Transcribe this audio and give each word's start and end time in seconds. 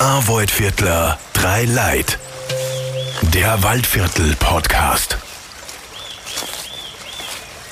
Arvoid-Viertler, 0.00 1.18
drei 1.34 1.64
Leid. 1.64 2.18
Der 3.34 3.62
Waldviertel-Podcast. 3.62 5.18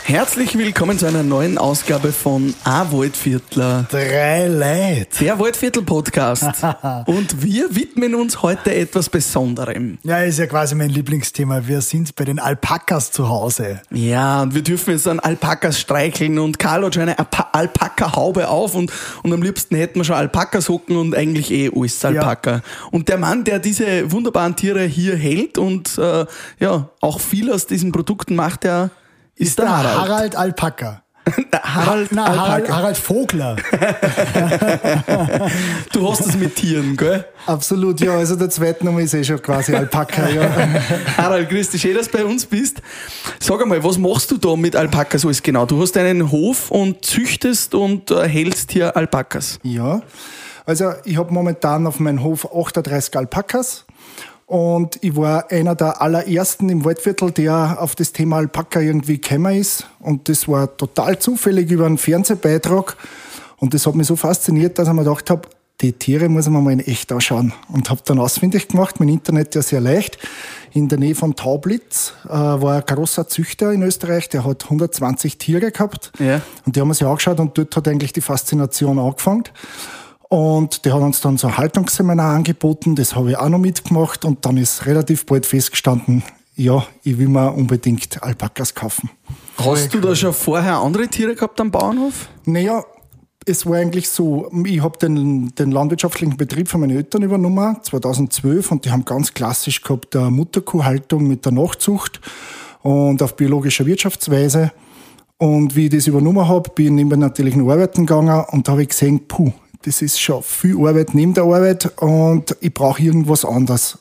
Herzlich 0.08 0.56
willkommen 0.56 0.98
zu 0.98 1.04
einer 1.04 1.22
neuen 1.22 1.58
Ausgabe 1.58 2.12
von 2.12 2.54
A 2.64 2.90
Waldviertler, 2.90 3.84
Drei 3.90 4.46
Leute. 4.48 5.22
der 5.22 5.38
Waldviertel 5.38 5.83
Podcast. 5.83 6.44
Und 7.04 7.42
wir 7.42 7.76
widmen 7.76 8.15
uns 8.15 8.40
heute 8.40 8.74
etwas 8.74 9.10
Besonderem. 9.10 9.98
Ja, 10.04 10.21
ist 10.21 10.38
ja 10.38 10.47
quasi 10.47 10.74
mein 10.76 10.88
Lieblingsthema. 10.88 11.60
Wir 11.66 11.83
sind 11.83 12.16
bei 12.16 12.24
den 12.24 12.38
Alpakas 12.38 13.12
zu 13.12 13.29
Hause. 13.29 13.83
Ja, 13.90 14.40
und 14.44 14.54
wir 14.54 14.62
dürfen 14.62 14.92
jetzt 14.92 15.06
an 15.06 15.21
Alpakas 15.21 15.79
streicheln 15.79 16.38
und 16.38 16.59
Karl 16.59 16.87
hat 16.87 16.95
schon 16.95 17.02
eine 17.02 17.19
Alpa- 17.19 17.48
Alpaka-Haube 17.52 18.48
auf 18.48 18.75
und, 18.75 18.91
und 19.23 19.33
am 19.34 19.43
liebsten 19.43 19.77
hätten 19.77 20.01
wir 20.01 20.05
schon 20.05 20.16
Alpakas 20.16 20.70
hocken 20.70 20.97
und 20.97 21.15
eigentlich 21.15 21.51
eh 21.51 21.70
alles 21.75 22.02
Alpaka. 22.02 22.62
Und 22.91 23.11
der 23.11 23.19
Mann, 23.19 23.45
der 23.45 23.59
diese 23.59 24.11
wunderbaren 24.11 24.56
Tiere 24.56 24.84
hier 24.84 25.16
hält 25.16 25.59
und 25.59 25.98
äh, 25.98 26.25
ja, 26.61 26.88
auch 27.02 27.20
viel 27.20 27.52
aus 27.52 27.66
diesen 27.66 27.93
Produkten 27.93 28.37
macht, 28.37 28.65
der 28.65 28.91
ist, 29.38 29.59
der, 29.59 29.69
Harald. 29.69 29.97
Harald 29.97 30.37
Alpaka. 30.37 31.02
Der 31.52 31.62
Harald 31.62 32.09
Na, 32.12 32.27
Harald. 32.27 32.70
Harald 32.70 32.96
Vogler. 32.96 33.56
Du 35.92 36.10
hast 36.10 36.27
es 36.27 36.37
mit 36.37 36.55
Tieren, 36.56 36.96
gell? 36.96 37.24
Absolut, 37.46 38.01
ja. 38.01 38.15
Also 38.16 38.37
der 38.37 38.51
zweite 38.51 38.84
Name 38.84 39.02
ist 39.02 39.15
eh 39.15 39.24
schon 39.24 39.41
quasi 39.43 39.74
Alpaka, 39.74 40.29
ja. 40.29 40.48
Harald, 41.16 41.48
grüß 41.48 41.70
dich, 41.70 41.82
schön, 41.82 41.96
dass 41.96 42.09
du 42.09 42.19
bei 42.19 42.24
uns 42.24 42.46
bist. 42.46 42.82
Sag 43.41 43.60
einmal, 43.62 43.82
was 43.82 43.98
machst 43.98 44.30
du 44.30 44.37
da 44.37 44.55
mit 44.56 44.77
Alpakas 44.77 45.24
alles 45.24 45.43
genau? 45.43 45.66
Du 45.66 45.80
hast 45.80 45.96
einen 45.96 46.30
Hof 46.30 46.70
und 46.70 47.05
züchtest 47.05 47.74
und 47.74 48.10
äh, 48.10 48.29
hältst 48.29 48.73
hier 48.73 48.96
Alpakas. 48.96 49.59
Ja. 49.62 50.02
Also 50.66 50.93
ich 51.05 51.16
habe 51.16 51.32
momentan 51.32 51.87
auf 51.87 51.98
meinem 51.98 52.23
Hof 52.23 52.46
38 52.55 53.16
Alpakas. 53.16 53.87
Und 54.49 54.99
ich 55.02 55.15
war 55.15 55.51
einer 55.51 55.74
der 55.74 56.01
allerersten 56.01 56.71
im 56.71 56.82
Waldviertel, 56.82 57.32
der 57.32 57.77
auf 57.82 57.95
das 57.95 58.15
Thema 58.15 58.38
Alpaka 58.38 58.80
irgendwie 58.80 59.21
gekommen 59.21 59.54
ist. 59.54 59.87
Und 60.01 60.30
das 60.30 60.49
war 60.49 60.74
total 60.74 61.18
zufällig 61.18 61.71
über 61.71 61.85
einen 61.85 61.99
Fernsehbeitrag. 61.99 62.96
Und 63.59 63.74
das 63.74 63.87
hat 63.87 63.95
mich 63.95 64.06
so 64.06 64.16
fasziniert, 64.16 64.78
dass 64.78 64.88
ich 64.88 64.94
mir 64.94 65.04
gedacht 65.04 65.28
habe, 65.28 65.42
die 65.82 65.92
Tiere 65.92 66.30
muss 66.30 66.48
man 66.48 66.64
mal 66.64 66.72
in 66.72 66.80
echt 66.80 67.12
anschauen. 67.12 67.52
Und 67.69 67.91
habe 67.91 68.00
dann 68.06 68.19
ausfindig 68.19 68.69
gemacht, 68.69 69.00
mein 69.00 69.10
Internet 69.10 69.54
ja 69.54 69.60
sehr 69.60 69.82
leicht. 69.82 70.16
In 70.72 70.88
der 70.88 70.98
Nähe 70.98 71.14
von 71.14 71.36
Taublitz 71.36 72.14
äh, 72.24 72.30
war 72.30 72.76
ein 72.76 72.86
großer 72.86 73.28
Züchter 73.28 73.70
in 73.72 73.82
Österreich, 73.82 74.30
der 74.30 74.46
hat 74.46 74.64
120 74.64 75.36
Tiere 75.36 75.70
gehabt. 75.72 76.10
Ja. 76.19 76.41
Und 76.64 76.74
die 76.74 76.80
haben 76.80 76.88
wir 76.88 76.94
sich 76.94 77.06
angeschaut 77.06 77.38
und 77.38 77.58
dort 77.58 77.76
hat 77.76 77.86
eigentlich 77.86 78.14
die 78.14 78.22
Faszination 78.22 78.98
angefangen. 78.98 79.44
Und 80.28 80.84
der 80.84 80.94
hat 80.94 81.00
uns 81.00 81.20
dann 81.20 81.38
so 81.38 81.46
ein 81.46 81.56
Haltungsseminar 81.56 82.34
angeboten, 82.34 82.94
das 82.94 83.16
habe 83.16 83.30
ich 83.30 83.36
auch 83.38 83.48
noch 83.48 83.58
mitgemacht 83.58 84.24
und 84.24 84.44
dann 84.44 84.58
ist 84.58 84.84
relativ 84.84 85.24
bald 85.24 85.46
festgestanden, 85.46 86.22
ja, 86.54 86.84
ich 87.02 87.18
will 87.18 87.28
mir 87.28 87.52
unbedingt 87.52 88.22
Alpakas 88.22 88.74
kaufen. 88.74 89.10
Hast 89.56 89.94
du 89.94 90.00
da 90.00 90.14
schon 90.14 90.34
vorher 90.34 90.78
andere 90.78 91.08
Tiere 91.08 91.34
gehabt 91.34 91.60
am 91.60 91.70
Bauernhof? 91.70 92.28
Naja, 92.44 92.84
es 93.46 93.64
war 93.64 93.76
eigentlich 93.76 94.08
so, 94.10 94.50
ich 94.64 94.82
habe 94.82 94.98
den, 94.98 95.54
den 95.54 95.70
landwirtschaftlichen 95.70 96.36
Betrieb 96.36 96.68
von 96.68 96.80
meinen 96.80 96.96
Eltern 96.96 97.22
übernommen, 97.22 97.76
2012, 97.82 98.72
und 98.72 98.84
die 98.84 98.90
haben 98.90 99.04
ganz 99.04 99.32
klassisch 99.32 99.80
gehabt, 99.80 100.14
eine 100.14 100.30
Mutterkuhhaltung 100.30 101.26
mit 101.26 101.44
der 101.44 101.52
Nachzucht 101.52 102.20
und 102.82 103.22
auf 103.22 103.36
biologischer 103.36 103.86
Wirtschaftsweise. 103.86 104.72
Und 105.38 105.76
wie 105.76 105.84
ich 105.84 105.90
das 105.90 106.08
übernommen 106.08 106.46
habe, 106.48 106.68
bin 106.70 106.98
ich 106.98 107.04
neben 107.04 107.20
natürlich 107.20 107.56
noch 107.56 107.70
arbeiten 107.70 108.04
gegangen 108.04 108.44
und 108.50 108.66
da 108.66 108.72
habe 108.72 108.82
ich 108.82 108.88
gesehen, 108.88 109.26
puh, 109.28 109.52
das 109.82 110.02
ist 110.02 110.20
schon 110.20 110.42
viel 110.42 110.76
Arbeit 110.76 111.14
neben 111.14 111.34
der 111.34 111.44
Arbeit 111.44 111.92
und 112.00 112.56
ich 112.60 112.74
brauche 112.74 113.02
irgendwas 113.02 113.44
anderes. 113.44 113.98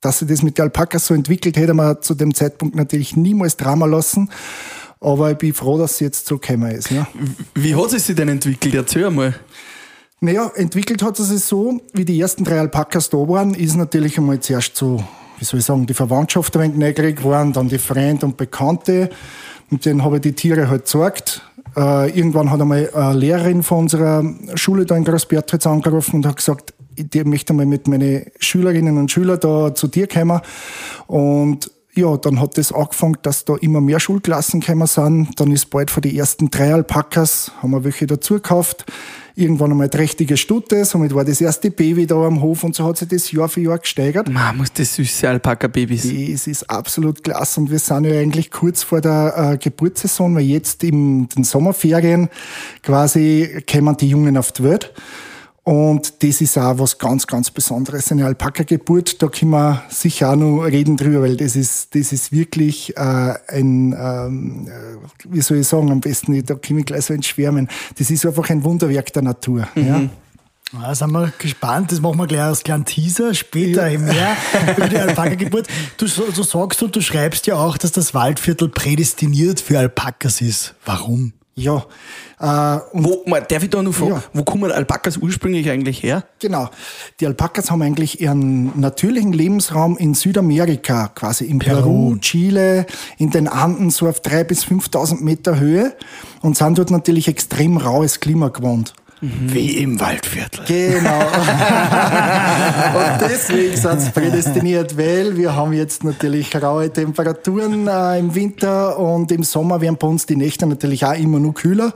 Dass 0.00 0.20
sich 0.20 0.28
das 0.28 0.42
mit 0.42 0.58
den 0.58 0.64
Alpakas 0.64 1.06
so 1.06 1.14
entwickelt, 1.14 1.56
hätte 1.56 1.74
man 1.74 2.00
zu 2.02 2.14
dem 2.14 2.32
Zeitpunkt 2.34 2.76
natürlich 2.76 3.16
niemals 3.16 3.56
Drama 3.56 3.86
lassen. 3.86 4.30
Aber 5.00 5.30
ich 5.30 5.38
bin 5.38 5.54
froh, 5.54 5.78
dass 5.78 5.92
es 5.92 6.00
jetzt 6.00 6.26
so 6.26 6.38
gekommen 6.38 6.70
ist. 6.70 6.90
Ja. 6.90 7.06
Wie 7.54 7.74
hat 7.74 7.92
es 7.92 8.06
sich 8.06 8.16
denn 8.16 8.28
entwickelt? 8.28 8.74
Erzähl 8.74 9.06
einmal. 9.06 9.34
Naja, 10.20 10.50
entwickelt 10.56 11.02
hat 11.02 11.18
es 11.18 11.28
sich 11.28 11.44
so, 11.44 11.80
wie 11.92 12.04
die 12.04 12.20
ersten 12.20 12.44
drei 12.44 12.58
Alpakas 12.58 13.08
da 13.08 13.18
waren, 13.18 13.54
ist 13.54 13.76
natürlich 13.76 14.18
einmal 14.18 14.40
zuerst 14.40 14.76
so, 14.76 15.02
wie 15.38 15.44
soll 15.44 15.60
ich 15.60 15.66
sagen, 15.66 15.86
die 15.86 15.94
Verwandtschaft 15.94 16.56
ein 16.56 16.62
wenig 16.62 16.76
neugierig 16.76 17.18
geworden, 17.18 17.52
dann 17.52 17.68
die 17.68 17.78
Freunde 17.78 18.26
und 18.26 18.36
Bekannte. 18.36 19.10
Und 19.70 19.84
denen 19.84 20.02
habe 20.02 20.16
ich 20.16 20.22
die 20.22 20.32
Tiere 20.32 20.68
halt 20.68 20.86
gezeigt. 20.86 21.42
Äh, 21.76 22.10
irgendwann 22.10 22.50
hat 22.50 22.60
einmal 22.60 22.90
eine 22.94 23.18
Lehrerin 23.18 23.62
von 23.62 23.80
unserer 23.80 24.24
Schule 24.54 24.86
da 24.86 24.96
in 24.96 25.04
Großbertritz 25.04 25.66
angerufen 25.66 26.16
und 26.16 26.26
hat 26.26 26.36
gesagt, 26.36 26.74
ich 26.96 27.24
möchte 27.24 27.52
mal 27.52 27.66
mit 27.66 27.86
meinen 27.86 28.26
Schülerinnen 28.40 28.98
und 28.98 29.10
Schülern 29.10 29.38
da 29.40 29.74
zu 29.74 29.86
dir 29.86 30.08
kommen. 30.08 30.40
Und 31.06 31.70
ja, 31.98 32.16
dann 32.16 32.40
hat 32.40 32.56
das 32.56 32.72
angefangen, 32.72 33.16
dass 33.22 33.44
da 33.44 33.56
immer 33.56 33.80
mehr 33.80 34.00
Schulklassen 34.00 34.60
gekommen 34.60 34.86
sind. 34.86 35.28
Dann 35.36 35.52
ist 35.52 35.70
bald 35.70 35.90
von 35.90 36.02
die 36.02 36.16
ersten 36.16 36.50
drei 36.50 36.72
Alpakas, 36.72 37.52
haben 37.60 37.72
wir 37.72 37.84
welche 37.84 38.06
dazu 38.06 38.34
gekauft. 38.34 38.86
Irgendwann 39.34 39.70
einmal 39.70 39.88
trächtige 39.88 40.36
Stute, 40.36 40.84
somit 40.84 41.14
war 41.14 41.24
das 41.24 41.40
erste 41.40 41.70
Baby 41.70 42.06
da 42.06 42.16
am 42.16 42.40
Hof 42.40 42.64
und 42.64 42.74
so 42.74 42.84
hat 42.84 42.96
sich 42.96 43.08
das 43.08 43.30
Jahr 43.30 43.48
für 43.48 43.60
Jahr 43.60 43.78
gesteigert. 43.78 44.28
Man 44.28 44.56
muss 44.56 44.72
das 44.72 44.94
süße 44.94 45.28
Alpaka-Babys. 45.28 46.06
Es 46.06 46.48
ist 46.48 46.68
absolut 46.68 47.22
klasse 47.22 47.60
und 47.60 47.70
wir 47.70 47.78
sind 47.78 48.04
ja 48.04 48.18
eigentlich 48.18 48.50
kurz 48.50 48.82
vor 48.82 49.00
der 49.00 49.52
äh, 49.52 49.56
Geburtssaison, 49.56 50.34
weil 50.34 50.42
jetzt 50.42 50.82
in 50.82 51.28
den 51.28 51.44
Sommerferien 51.44 52.28
quasi 52.82 53.62
kommen 53.70 53.96
die 53.96 54.08
Jungen 54.08 54.36
auf 54.36 54.50
die 54.50 54.64
Welt. 54.64 54.92
Und 55.68 56.22
das 56.22 56.40
ist 56.40 56.56
auch 56.56 56.78
was 56.78 56.96
ganz, 56.96 57.26
ganz 57.26 57.50
Besonderes. 57.50 58.10
Eine 58.10 58.24
Alpaka-Geburt, 58.24 59.22
da 59.22 59.28
können 59.28 59.50
wir 59.50 59.82
sicher 59.90 60.30
auch 60.30 60.36
noch 60.36 60.62
reden 60.62 60.96
drüber, 60.96 61.20
weil 61.20 61.36
das 61.36 61.56
ist, 61.56 61.94
das 61.94 62.10
ist 62.10 62.32
wirklich 62.32 62.96
äh, 62.96 63.34
ein, 63.48 63.92
ähm, 63.92 64.66
äh, 64.66 65.28
wie 65.28 65.42
soll 65.42 65.58
ich 65.58 65.68
sagen, 65.68 65.90
am 65.90 66.00
besten, 66.00 66.42
da 66.46 66.54
kann 66.54 66.78
ich 66.78 66.86
gleich 66.86 67.04
so 67.04 67.12
ins 67.12 67.26
Schwärmen. 67.26 67.68
Das 67.98 68.10
ist 68.10 68.24
einfach 68.24 68.48
ein 68.48 68.64
Wunderwerk 68.64 69.12
der 69.12 69.20
Natur. 69.20 69.68
Ja. 69.74 70.08
Da 70.72 70.94
sind 70.94 71.12
wir 71.12 71.34
gespannt. 71.38 71.92
Das 71.92 72.00
machen 72.00 72.16
wir 72.16 72.26
gleich 72.26 72.40
als 72.40 72.62
kleinen 72.62 72.86
Teaser. 72.86 73.34
Später 73.34 73.90
im 73.90 74.06
Mehr 74.06 74.38
über 74.74 74.88
die 74.88 74.96
Alpaka-Geburt. 74.96 75.66
Du, 75.98 76.06
du 76.06 76.42
sagst 76.44 76.82
und 76.82 76.96
du 76.96 77.02
schreibst 77.02 77.46
ja 77.46 77.56
auch, 77.56 77.76
dass 77.76 77.92
das 77.92 78.14
Waldviertel 78.14 78.70
prädestiniert 78.70 79.60
für 79.60 79.78
Alpakas 79.78 80.40
ist. 80.40 80.74
Warum? 80.86 81.34
Ja, 81.58 81.84
äh, 82.40 82.80
Wo, 82.92 83.24
mal, 83.26 83.42
darf 83.42 83.64
ich 83.64 83.70
da 83.70 83.82
noch 83.82 83.92
fragen, 83.92 84.12
Ja. 84.12 84.22
wo 84.32 84.44
kommen 84.44 84.70
Alpakas 84.70 85.16
ursprünglich 85.16 85.68
eigentlich 85.68 86.04
her? 86.04 86.22
Genau. 86.38 86.70
Die 87.18 87.26
Alpakas 87.26 87.70
haben 87.72 87.82
eigentlich 87.82 88.20
ihren 88.20 88.78
natürlichen 88.78 89.32
Lebensraum 89.32 89.96
in 89.98 90.14
Südamerika, 90.14 91.08
quasi 91.08 91.46
in 91.46 91.58
Peru, 91.58 92.16
Chile, 92.20 92.86
in 93.18 93.30
den 93.30 93.48
Anden, 93.48 93.90
so 93.90 94.08
auf 94.08 94.20
drei 94.20 94.44
bis 94.44 94.64
5.000 94.64 95.20
Meter 95.24 95.58
Höhe 95.58 95.96
und 96.40 96.56
sind 96.56 96.78
dort 96.78 96.92
natürlich 96.92 97.26
extrem 97.26 97.76
raues 97.76 98.20
Klima 98.20 98.48
gewohnt. 98.50 98.94
Wie 99.20 99.78
im 99.78 99.98
Waldviertel. 99.98 100.64
Genau. 100.66 101.18
und 101.20 103.20
deswegen 103.20 103.76
sind 103.76 104.00
sie 104.00 104.10
prädestiniert, 104.10 104.96
weil 104.96 105.36
wir 105.36 105.56
haben 105.56 105.72
jetzt 105.72 106.04
natürlich 106.04 106.54
raue 106.54 106.92
Temperaturen 106.92 107.88
äh, 107.88 108.18
im 108.18 108.34
Winter 108.34 108.98
und 108.98 109.32
im 109.32 109.42
Sommer 109.42 109.80
werden 109.80 109.96
bei 109.98 110.06
uns 110.06 110.26
die 110.26 110.36
Nächte 110.36 110.66
natürlich 110.66 111.04
auch 111.04 111.18
immer 111.18 111.40
nur 111.40 111.54
kühler 111.54 111.92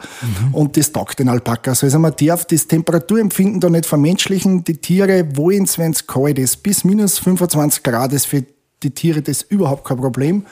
und 0.53 0.77
das 0.77 0.91
taugt 0.91 1.21
den 1.21 1.29
Alpakas. 1.29 1.85
Also 1.85 1.99
man 1.99 2.15
darf 2.21 2.45
das 2.45 2.67
Temperaturempfinden 2.67 3.61
da 3.61 3.71
nicht 3.71 3.87
vermenschlichen. 3.87 4.65
Die 4.65 4.79
Tiere 4.79 5.37
wollen 5.37 5.65
es, 5.65 5.79
wenn 5.79 5.93
es 5.93 6.07
kalt 6.07 6.39
ist. 6.39 6.63
Bis 6.63 6.85
minus 6.85 7.19
25 7.21 7.83
Grad 7.83 8.13
ist 8.13 8.27
für 8.27 8.45
die 8.83 8.91
Tiere 8.91 9.23
das 9.23 9.43
überhaupt 9.43 9.85
kein 9.85 9.99
Problem. 9.99 10.45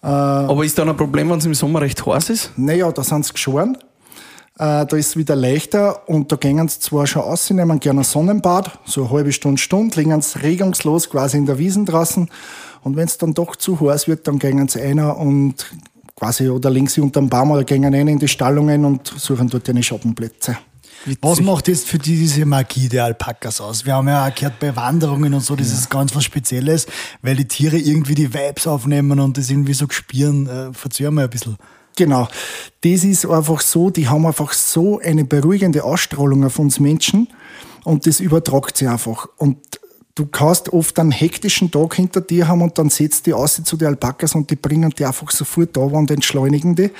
Aber 0.00 0.64
ist 0.64 0.76
da 0.76 0.82
ein 0.82 0.96
Problem, 0.96 1.30
wenn 1.30 1.38
es 1.38 1.46
im 1.46 1.54
Sommer 1.54 1.80
recht 1.80 2.04
heiß 2.04 2.28
ist? 2.28 2.50
Naja, 2.56 2.92
da 2.92 3.02
sind 3.02 3.24
sie 3.24 3.32
geschoren. 3.32 3.78
Äh, 4.56 4.86
da 4.86 4.96
ist 4.96 5.08
es 5.08 5.16
wieder 5.16 5.34
leichter 5.34 6.08
und 6.08 6.30
da 6.30 6.36
gehen 6.36 6.68
sie 6.68 6.78
zwar 6.78 7.08
schon 7.08 7.22
aus, 7.22 7.46
sie 7.46 7.54
nehmen 7.54 7.80
gerne 7.80 8.02
ein 8.02 8.04
Sonnenbad, 8.04 8.78
so 8.84 9.02
eine 9.02 9.10
halbe 9.10 9.32
Stunde, 9.32 9.60
Stunde, 9.60 10.00
liegen 10.00 10.22
sie 10.22 10.38
regungslos 10.38 11.10
quasi 11.10 11.38
in 11.38 11.46
der 11.46 11.58
Wiesen 11.58 11.86
draußen. 11.86 12.28
Und 12.82 12.96
wenn 12.96 13.06
es 13.06 13.18
dann 13.18 13.34
doch 13.34 13.56
zu 13.56 13.80
heiß 13.80 14.06
wird, 14.06 14.28
dann 14.28 14.38
gehen 14.38 14.68
sie 14.68 14.80
einer 14.80 15.16
und 15.16 15.66
quasi 16.14 16.48
oder 16.48 16.70
liegen 16.70 16.86
sie 16.86 17.00
unterm 17.00 17.28
Baum 17.28 17.50
oder 17.50 17.64
gehen 17.64 17.84
rein 17.84 18.06
in 18.06 18.18
die 18.20 18.28
Stallungen 18.28 18.84
und 18.84 19.08
suchen 19.08 19.48
dort 19.48 19.66
ihre 19.66 19.82
Schattenplätze. 19.82 20.56
Was 21.20 21.40
macht 21.40 21.68
jetzt 21.68 21.86
für 21.86 21.98
die 21.98 22.16
diese 22.16 22.46
Magie 22.46 22.88
der 22.88 23.04
Alpakas 23.04 23.60
aus? 23.60 23.84
Wir 23.84 23.94
haben 23.94 24.08
ja 24.08 24.26
auch 24.26 24.34
gehört 24.34 24.58
bei 24.60 24.74
Wanderungen 24.74 25.34
und 25.34 25.40
so, 25.40 25.56
das 25.56 25.72
ist 25.72 25.90
ganz 25.90 26.14
was 26.14 26.24
Spezielles, 26.24 26.86
weil 27.22 27.36
die 27.36 27.46
Tiere 27.46 27.76
irgendwie 27.76 28.14
die 28.14 28.32
Vibes 28.32 28.66
aufnehmen 28.66 29.18
und 29.18 29.36
das 29.36 29.50
irgendwie 29.50 29.74
so 29.74 29.86
spüren. 29.90 30.46
Äh, 30.46 30.72
Verzeih 30.72 31.10
mal 31.10 31.24
ein 31.24 31.30
bisschen. 31.30 31.56
Genau. 31.96 32.28
Das 32.82 33.04
ist 33.04 33.26
einfach 33.26 33.60
so, 33.60 33.90
die 33.90 34.08
haben 34.08 34.26
einfach 34.26 34.52
so 34.52 34.98
eine 34.98 35.24
beruhigende 35.24 35.84
Ausstrahlung 35.84 36.44
auf 36.44 36.58
uns 36.58 36.80
Menschen 36.80 37.28
und 37.84 38.06
das 38.06 38.20
übertragt 38.20 38.76
sie 38.76 38.88
einfach. 38.88 39.28
Und 39.36 39.58
du 40.14 40.26
kannst 40.26 40.72
oft 40.72 40.98
einen 40.98 41.12
hektischen 41.12 41.70
Tag 41.70 41.94
hinter 41.94 42.20
dir 42.20 42.48
haben 42.48 42.62
und 42.62 42.78
dann 42.78 42.90
setzt 42.90 43.26
die 43.26 43.32
aus 43.32 43.62
zu 43.62 43.76
den 43.76 43.88
Alpakas 43.88 44.34
und 44.34 44.50
die 44.50 44.56
bringen 44.56 44.90
die 44.90 45.04
einfach 45.04 45.30
sofort 45.30 45.76
da 45.76 45.82
und 45.82 46.10
entschleunigen 46.10 46.74
die. 46.74 46.90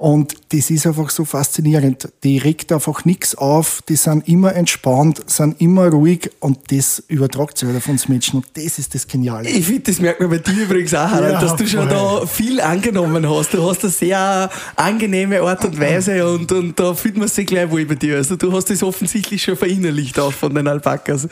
Und 0.00 0.32
das 0.48 0.70
ist 0.70 0.86
einfach 0.86 1.10
so 1.10 1.26
faszinierend. 1.26 2.08
Die 2.24 2.38
regt 2.38 2.72
einfach 2.72 3.04
nichts 3.04 3.34
auf, 3.34 3.82
die 3.86 3.96
sind 3.96 4.26
immer 4.26 4.54
entspannt, 4.54 5.20
sind 5.26 5.60
immer 5.60 5.88
ruhig 5.88 6.30
und 6.40 6.72
das 6.72 7.02
übertragt 7.08 7.58
sich 7.58 7.68
halt 7.68 7.76
auf 7.76 7.86
uns 7.86 8.08
Menschen 8.08 8.36
und 8.36 8.46
das 8.54 8.78
ist 8.78 8.94
das 8.94 9.06
Geniale. 9.06 9.50
Ich 9.50 9.66
finde, 9.66 9.82
das 9.82 10.00
merkt 10.00 10.20
man 10.22 10.30
bei 10.30 10.38
dir 10.38 10.62
übrigens 10.62 10.94
auch, 10.94 11.00
Harald, 11.00 11.34
Ja, 11.34 11.40
dass 11.42 11.54
du 11.54 11.66
schon 11.66 11.86
voll. 11.86 12.20
da 12.20 12.26
viel 12.26 12.62
angenommen 12.62 13.28
hast. 13.28 13.52
Du 13.52 13.62
hast 13.68 13.82
eine 13.84 13.92
sehr 13.92 14.48
angenehme 14.74 15.42
Art 15.42 15.66
und 15.66 15.78
Weise 15.78 16.26
und, 16.32 16.50
und 16.50 16.80
da 16.80 16.94
fühlt 16.94 17.18
man 17.18 17.28
sich 17.28 17.46
gleich 17.46 17.70
wohl 17.70 17.84
bei 17.84 17.94
dir. 17.94 18.16
Also 18.16 18.36
du 18.36 18.50
hast 18.54 18.70
das 18.70 18.82
offensichtlich 18.82 19.42
schon 19.42 19.54
verinnerlicht 19.58 20.18
auch 20.18 20.32
von 20.32 20.54
den 20.54 20.66
Alpakas. 20.66 21.28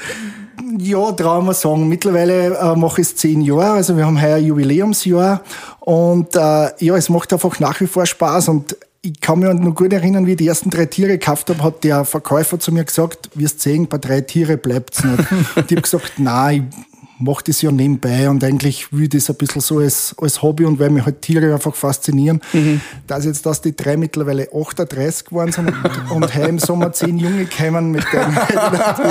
Ja, 0.77 1.13
trauen 1.13 1.47
wir 1.47 1.55
sagen. 1.55 1.89
Mittlerweile 1.89 2.57
äh, 2.57 2.77
mache 2.77 3.01
ich 3.01 3.09
es 3.09 3.17
zehn 3.17 3.41
Jahre, 3.41 3.73
also 3.73 3.97
wir 3.97 4.05
haben 4.05 4.21
heuer 4.21 4.39
Jubiläumsjahr 4.39 5.43
und 5.81 6.37
äh, 6.37 6.39
ja, 6.85 6.97
es 6.97 7.09
macht 7.09 7.33
einfach 7.33 7.59
nach 7.61 7.81
wie 7.81 7.87
vor 7.87 8.05
Spaß 8.05 8.49
und 8.49 8.77
ich 9.01 9.21
kann 9.21 9.39
mich 9.39 9.53
noch 9.53 9.75
gut 9.75 9.93
erinnern, 9.93 10.27
wie 10.27 10.33
ich 10.33 10.37
die 10.37 10.49
ersten 10.49 10.71
drei 10.71 10.87
Tiere 10.87 11.13
gekauft 11.13 11.49
habe, 11.51 11.63
hat 11.63 11.85
der 11.85 12.05
Verkäufer 12.05 12.59
zu 12.59 12.73
mir 12.73 12.85
gesagt, 12.85 13.31
wirst 13.35 13.61
sehen, 13.61 13.87
bei 13.87 13.99
drei 13.99 14.21
Tiere 14.21 14.57
bleibt's 14.57 15.05
nicht. 15.05 15.19
und 15.57 15.71
ich 15.71 15.77
habe 15.77 15.83
gesagt, 15.83 16.15
nein, 16.19 16.71
mache 17.19 17.45
das 17.45 17.63
ja 17.63 17.71
nebenbei 17.71 18.29
und 18.31 18.43
eigentlich 18.45 18.93
will 18.93 19.05
ich 19.05 19.09
das 19.11 19.31
ein 19.31 19.37
bisschen 19.37 19.61
so 19.61 19.79
als, 19.79 20.15
als 20.21 20.43
Hobby 20.43 20.65
und 20.65 20.79
weil 20.79 20.91
mich 20.91 21.05
halt 21.05 21.23
Tiere 21.23 21.53
einfach 21.53 21.75
faszinieren, 21.75 22.41
dass 23.07 23.25
jetzt, 23.25 23.45
dass 23.45 23.61
die 23.61 23.75
drei 23.75 23.97
mittlerweile 23.97 24.49
38 24.53 25.27
geworden 25.27 25.53
sind 25.53 25.69
und, 25.69 26.11
und 26.11 26.35
heuer 26.35 26.49
im 26.49 26.59
Sommer 26.59 26.93
zehn 26.93 27.19
Junge 27.19 27.47
kämen 27.47 27.91
mit 27.91 28.05
dem. 28.13 28.37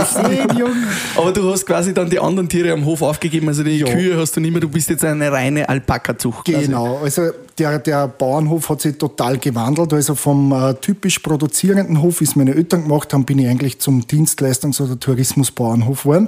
Zehn 0.07 0.57
Jungen. 0.57 0.88
Aber 1.15 1.31
du 1.31 1.51
hast 1.51 1.65
quasi 1.65 1.94
dann 1.94 2.09
die 2.09 2.19
anderen 2.19 2.50
Tiere 2.50 2.71
am 2.71 2.86
Hof 2.86 3.01
aufgegeben, 3.01 3.48
also 3.48 3.63
die 3.63 3.83
Kühe 3.83 4.18
hast 4.18 4.36
du 4.36 4.39
nicht 4.39 4.51
mehr, 4.51 4.62
du 4.62 4.69
bist 4.69 4.89
jetzt 4.89 5.04
eine 5.04 5.31
reine 5.31 5.68
Alpaka-Zucht. 5.68 6.45
Genau, 6.45 7.00
also 7.04 7.31
der, 7.59 7.80
der 7.80 8.07
Bauernhof 8.07 8.69
hat 8.69 8.81
sich 8.81 8.98
total 8.98 9.38
gewandelt. 9.38 9.94
Also 9.94 10.15
vom 10.15 10.51
äh, 10.51 10.74
typisch 10.75 11.19
produzierenden 11.19 12.01
Hof, 12.01 12.19
wie 12.19 12.25
es 12.25 12.36
meine 12.36 12.54
Eltern 12.56 12.83
gemacht 12.83 13.13
haben, 13.13 13.25
bin 13.25 13.39
ich 13.39 13.48
eigentlich 13.48 13.80
zum 13.80 14.01
Dienstleistungs- 14.04 14.81
oder 14.81 15.00
Tourismusbauernhof 15.00 16.04
geworden 16.04 16.27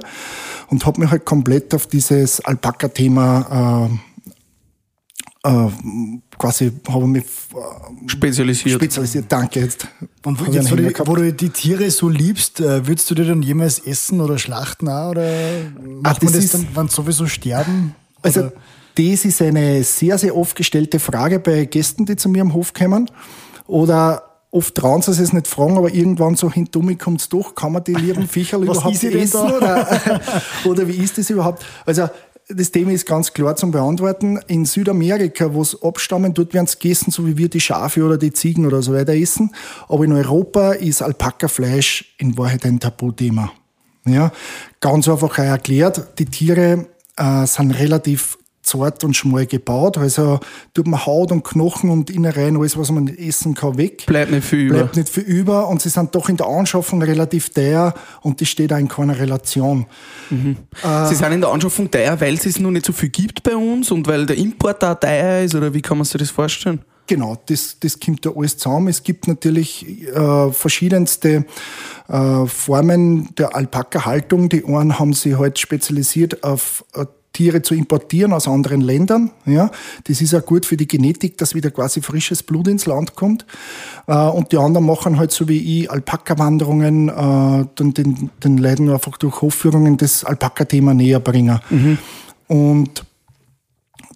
und 0.68 0.84
habe 0.86 1.00
mich 1.00 1.10
halt 1.10 1.24
komplett 1.24 1.74
auf 1.74 1.86
dieses 1.86 2.40
Alpaka-Thema 2.44 3.88
äh, 5.44 5.48
äh, 5.48 5.68
quasi 6.38 6.70
habe 6.88 7.06
mich 7.06 7.24
äh, 7.24 8.08
Spezialisiert. 8.08 8.74
spezialisiert. 8.74 9.24
Danke 9.28 9.60
jetzt. 9.60 9.86
Und 10.24 10.38
wo, 10.44 10.50
jetzt, 10.52 10.70
wo, 10.70 10.76
du, 10.76 10.92
wo 11.06 11.14
du 11.16 11.32
die 11.32 11.48
Tiere 11.50 11.90
so 11.90 12.08
liebst, 12.08 12.60
äh, 12.60 12.86
würdest 12.86 13.10
du 13.10 13.14
die 13.14 13.24
dann 13.26 13.42
jemals 13.42 13.78
essen 13.78 14.20
oder 14.20 14.38
schlachten 14.38 14.88
auch? 14.88 15.10
Oder 15.10 15.30
macht 16.02 16.22
man 16.22 16.32
das 16.32 16.42
das 16.42 16.44
ist- 16.44 16.54
dann, 16.54 16.66
wenn 16.74 16.88
sie 16.88 16.94
sowieso 16.94 17.26
sterben? 17.26 17.94
Also 18.22 18.40
Oder- 18.40 18.52
das 19.00 19.24
ist 19.24 19.40
eine 19.40 19.82
sehr, 19.82 20.18
sehr 20.18 20.36
oft 20.36 20.56
gestellte 20.56 20.98
Frage 20.98 21.38
bei 21.38 21.64
Gästen, 21.64 22.04
die 22.06 22.16
zu 22.16 22.28
mir 22.28 22.42
am 22.42 22.54
Hof 22.54 22.74
kommen. 22.74 23.10
Oder 23.66 24.22
oft 24.50 24.74
trauen 24.74 25.00
sie 25.00 25.10
es 25.10 25.32
nicht 25.32 25.46
fragen, 25.46 25.78
aber 25.78 25.92
irgendwann 25.92 26.34
so 26.34 26.50
hinter 26.50 26.80
mir 26.80 26.96
kommt 26.96 27.20
es 27.20 27.28
doch, 27.28 27.54
kann 27.54 27.72
man 27.72 27.84
die 27.84 27.94
lieben 27.94 28.26
Viecherl 28.26 28.62
überhaupt 28.64 29.02
essen? 29.02 29.40
Oder, 29.40 30.20
oder 30.64 30.88
wie 30.88 30.96
ist 30.96 31.18
das 31.18 31.30
überhaupt? 31.30 31.64
Also 31.86 32.08
das 32.48 32.72
Thema 32.72 32.90
ist 32.90 33.06
ganz 33.06 33.32
klar 33.32 33.54
zum 33.54 33.70
Beantworten. 33.70 34.40
In 34.48 34.64
Südamerika, 34.64 35.54
wo 35.54 35.62
es 35.62 35.80
abstammen, 35.82 36.34
dort 36.34 36.52
werden 36.52 36.66
es 36.66 36.78
gegessen, 36.78 37.12
so 37.12 37.26
wie 37.26 37.36
wir 37.36 37.48
die 37.48 37.60
Schafe 37.60 38.02
oder 38.02 38.18
die 38.18 38.32
Ziegen 38.32 38.66
oder 38.66 38.82
so 38.82 38.92
weiter 38.92 39.14
essen. 39.14 39.54
Aber 39.88 40.04
in 40.04 40.12
Europa 40.12 40.72
ist 40.72 41.00
Alpakafleisch 41.00 42.16
in 42.18 42.36
Wahrheit 42.36 42.66
ein 42.66 42.80
Tabuthema. 42.80 43.52
Ja, 44.04 44.32
ganz 44.80 45.08
einfach 45.08 45.38
erklärt, 45.38 46.18
die 46.18 46.24
Tiere 46.24 46.86
äh, 47.16 47.46
sind 47.46 47.70
relativ 47.72 48.38
zart 48.70 49.04
und 49.04 49.14
schmal 49.14 49.46
gebaut. 49.46 49.98
Also 49.98 50.40
tut 50.74 50.86
man 50.86 51.04
Haut 51.04 51.32
und 51.32 51.44
Knochen 51.44 51.90
und 51.90 52.10
Innereien, 52.10 52.56
alles, 52.56 52.76
was 52.76 52.90
man 52.90 53.04
nicht 53.04 53.18
essen 53.18 53.54
kann, 53.54 53.76
weg. 53.76 54.06
Bleibt 54.06 54.30
nicht 54.30 54.44
viel 54.44 54.60
über. 54.60 54.74
Bleibt 54.78 54.96
nicht 54.96 55.08
viel 55.08 55.24
über 55.24 55.68
und 55.68 55.82
sie 55.82 55.88
sind 55.88 56.14
doch 56.14 56.28
in 56.28 56.36
der 56.36 56.46
Anschaffung 56.46 57.02
relativ 57.02 57.50
teuer 57.50 57.94
und 58.22 58.40
das 58.40 58.48
steht 58.48 58.72
auch 58.72 58.78
in 58.78 58.88
keiner 58.88 59.18
Relation. 59.18 59.86
Sie 60.30 61.14
sind 61.14 61.32
in 61.32 61.40
der 61.40 61.50
Anschaffung 61.50 61.90
teuer, 61.90 62.20
weil 62.20 62.34
es 62.34 62.58
noch 62.58 62.70
nicht 62.70 62.86
so 62.86 62.92
viel 62.92 63.08
gibt 63.08 63.42
bei 63.42 63.56
uns 63.56 63.90
und 63.90 64.06
weil 64.06 64.26
der 64.26 64.36
Import 64.36 64.82
da 64.82 64.94
teuer 64.94 65.44
ist 65.44 65.54
oder 65.54 65.74
wie 65.74 65.82
kann 65.82 65.98
man 65.98 66.04
sich 66.04 66.20
das 66.20 66.30
vorstellen? 66.30 66.80
Genau, 67.10 67.36
das, 67.46 67.76
das 67.80 67.98
kommt 67.98 68.24
da 68.24 68.30
alles 68.36 68.56
zusammen. 68.56 68.86
Es 68.86 69.02
gibt 69.02 69.26
natürlich 69.26 70.06
äh, 70.14 70.52
verschiedenste 70.52 71.44
äh, 72.06 72.46
Formen 72.46 73.34
der 73.34 73.56
Alpaka-Haltung. 73.56 74.48
Die 74.48 74.64
einen 74.64 74.96
haben 74.96 75.12
sich 75.12 75.36
halt 75.36 75.58
spezialisiert 75.58 76.44
auf 76.44 76.84
äh, 76.94 77.06
Tiere 77.32 77.62
zu 77.62 77.74
importieren 77.74 78.32
aus 78.32 78.48
anderen 78.48 78.80
Ländern. 78.80 79.30
Ja, 79.46 79.70
das 80.04 80.20
ist 80.20 80.34
auch 80.34 80.44
gut 80.44 80.66
für 80.66 80.76
die 80.76 80.88
Genetik, 80.88 81.38
dass 81.38 81.54
wieder 81.54 81.70
quasi 81.70 82.02
frisches 82.02 82.42
Blut 82.42 82.68
ins 82.68 82.86
Land 82.86 83.14
kommt. 83.14 83.46
Äh, 84.06 84.14
und 84.14 84.52
die 84.52 84.58
anderen 84.58 84.86
machen 84.86 85.18
halt 85.18 85.30
so 85.30 85.48
wie 85.48 85.82
ich 85.82 85.90
Alpaka-Wanderungen, 85.90 87.08
äh, 87.08 87.66
den, 87.78 87.94
den, 87.94 88.30
den 88.42 88.58
Leuten 88.58 88.90
einfach 88.90 89.16
durch 89.18 89.40
Hofführungen 89.42 89.96
das 89.96 90.24
Alpaka-Thema 90.24 90.94
näher 90.94 91.20
bringen. 91.20 91.60
Und 92.48 93.04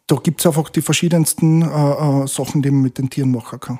da 0.07 0.17
gibt's 0.17 0.47
einfach 0.47 0.69
die 0.71 0.83
verschiedensten 0.83 1.63
äh, 1.63 2.27
Sachen, 2.27 2.63
die 2.63 2.71
man 2.71 2.83
mit 2.83 2.99
den 2.99 3.11
Tieren 3.11 3.31
machen 3.31 3.61
kann. 3.61 3.79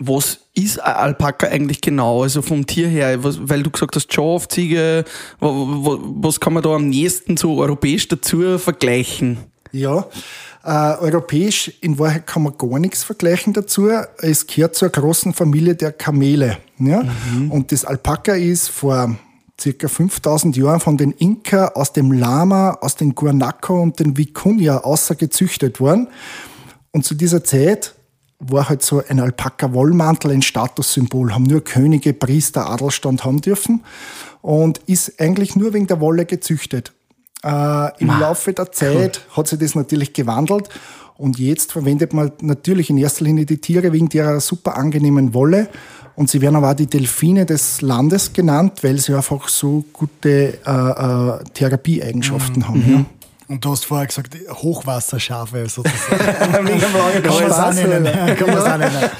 Was 0.00 0.38
ist 0.54 0.80
ein 0.80 0.94
Alpaka 0.94 1.48
eigentlich 1.48 1.80
genau? 1.80 2.22
Also 2.22 2.40
vom 2.40 2.64
Tier 2.66 2.86
her, 2.88 3.24
was, 3.24 3.38
weil 3.48 3.62
du 3.64 3.70
gesagt 3.70 3.96
hast, 3.96 4.12
Schaf, 4.12 4.46
Ziege, 4.46 5.04
wa- 5.40 5.48
wa- 5.48 5.98
was 6.20 6.38
kann 6.38 6.52
man 6.52 6.62
da 6.62 6.70
am 6.76 6.88
nächsten 6.88 7.36
so 7.36 7.58
europäisch 7.58 8.06
dazu 8.06 8.58
vergleichen? 8.58 9.38
Ja, 9.72 10.06
äh, 10.64 10.96
europäisch 11.00 11.72
in 11.80 11.98
Wahrheit 11.98 12.26
kann 12.28 12.42
man 12.44 12.56
gar 12.56 12.78
nichts 12.78 13.02
vergleichen 13.02 13.52
dazu. 13.52 13.88
Es 14.18 14.46
gehört 14.46 14.76
zur 14.76 14.88
großen 14.88 15.34
Familie 15.34 15.74
der 15.74 15.92
Kamele. 15.92 16.58
Ja? 16.78 17.02
Und 17.50 17.72
das 17.72 17.84
Alpaka 17.84 18.32
ist 18.34 18.68
vor 18.68 19.16
circa 19.60 19.88
5000 19.88 20.56
Jahren 20.56 20.78
von 20.80 20.96
den 20.96 21.10
Inka 21.10 21.72
aus 21.74 21.92
dem 21.92 22.12
Lama, 22.12 22.78
aus 22.80 22.94
den 22.94 23.14
Guanaco 23.16 23.82
und 23.82 23.98
den 23.98 24.14
Vicuña 24.14 24.78
außer 24.78 25.16
gezüchtet 25.16 25.80
worden. 25.80 26.06
Und 26.92 27.04
zu 27.04 27.14
dieser 27.16 27.42
Zeit 27.42 27.94
war 28.38 28.68
halt 28.68 28.82
so 28.82 29.02
ein 29.06 29.20
Alpaka-Wollmantel 29.20 30.30
ein 30.30 30.42
Statussymbol, 30.42 31.34
haben 31.34 31.42
nur 31.44 31.62
Könige, 31.62 32.12
Priester, 32.12 32.70
Adelstand 32.70 33.24
haben 33.24 33.40
dürfen 33.40 33.82
und 34.42 34.78
ist 34.86 35.20
eigentlich 35.20 35.56
nur 35.56 35.72
wegen 35.72 35.86
der 35.86 36.00
Wolle 36.00 36.24
gezüchtet. 36.24 36.92
Äh, 37.42 38.00
Im 38.00 38.08
Laufe 38.08 38.52
der 38.52 38.72
Zeit 38.72 39.22
hat 39.36 39.48
sich 39.48 39.58
das 39.58 39.74
natürlich 39.74 40.12
gewandelt 40.12 40.68
und 41.16 41.38
jetzt 41.38 41.72
verwendet 41.72 42.12
man 42.12 42.32
natürlich 42.40 42.90
in 42.90 42.98
erster 42.98 43.24
Linie 43.24 43.44
die 43.44 43.58
Tiere 43.58 43.92
wegen 43.92 44.08
ihrer 44.12 44.40
super 44.40 44.76
angenehmen 44.76 45.34
Wolle 45.34 45.68
und 46.14 46.30
sie 46.30 46.40
werden 46.40 46.56
aber 46.56 46.70
auch 46.70 46.74
die 46.74 46.86
Delfine 46.86 47.46
des 47.46 47.80
Landes 47.80 48.32
genannt, 48.32 48.82
weil 48.82 48.98
sie 48.98 49.14
einfach 49.14 49.48
so 49.48 49.84
gute 49.92 50.58
äh, 50.64 50.70
äh, 50.70 51.44
Therapieeigenschaften 51.54 52.68
haben. 52.68 52.84
Ja. 52.88 53.17
Und 53.48 53.64
du 53.64 53.70
hast 53.70 53.86
vorher 53.86 54.06
gesagt, 54.06 54.36
Hochwasserschafe 54.50 55.66
sozusagen. 55.68 56.18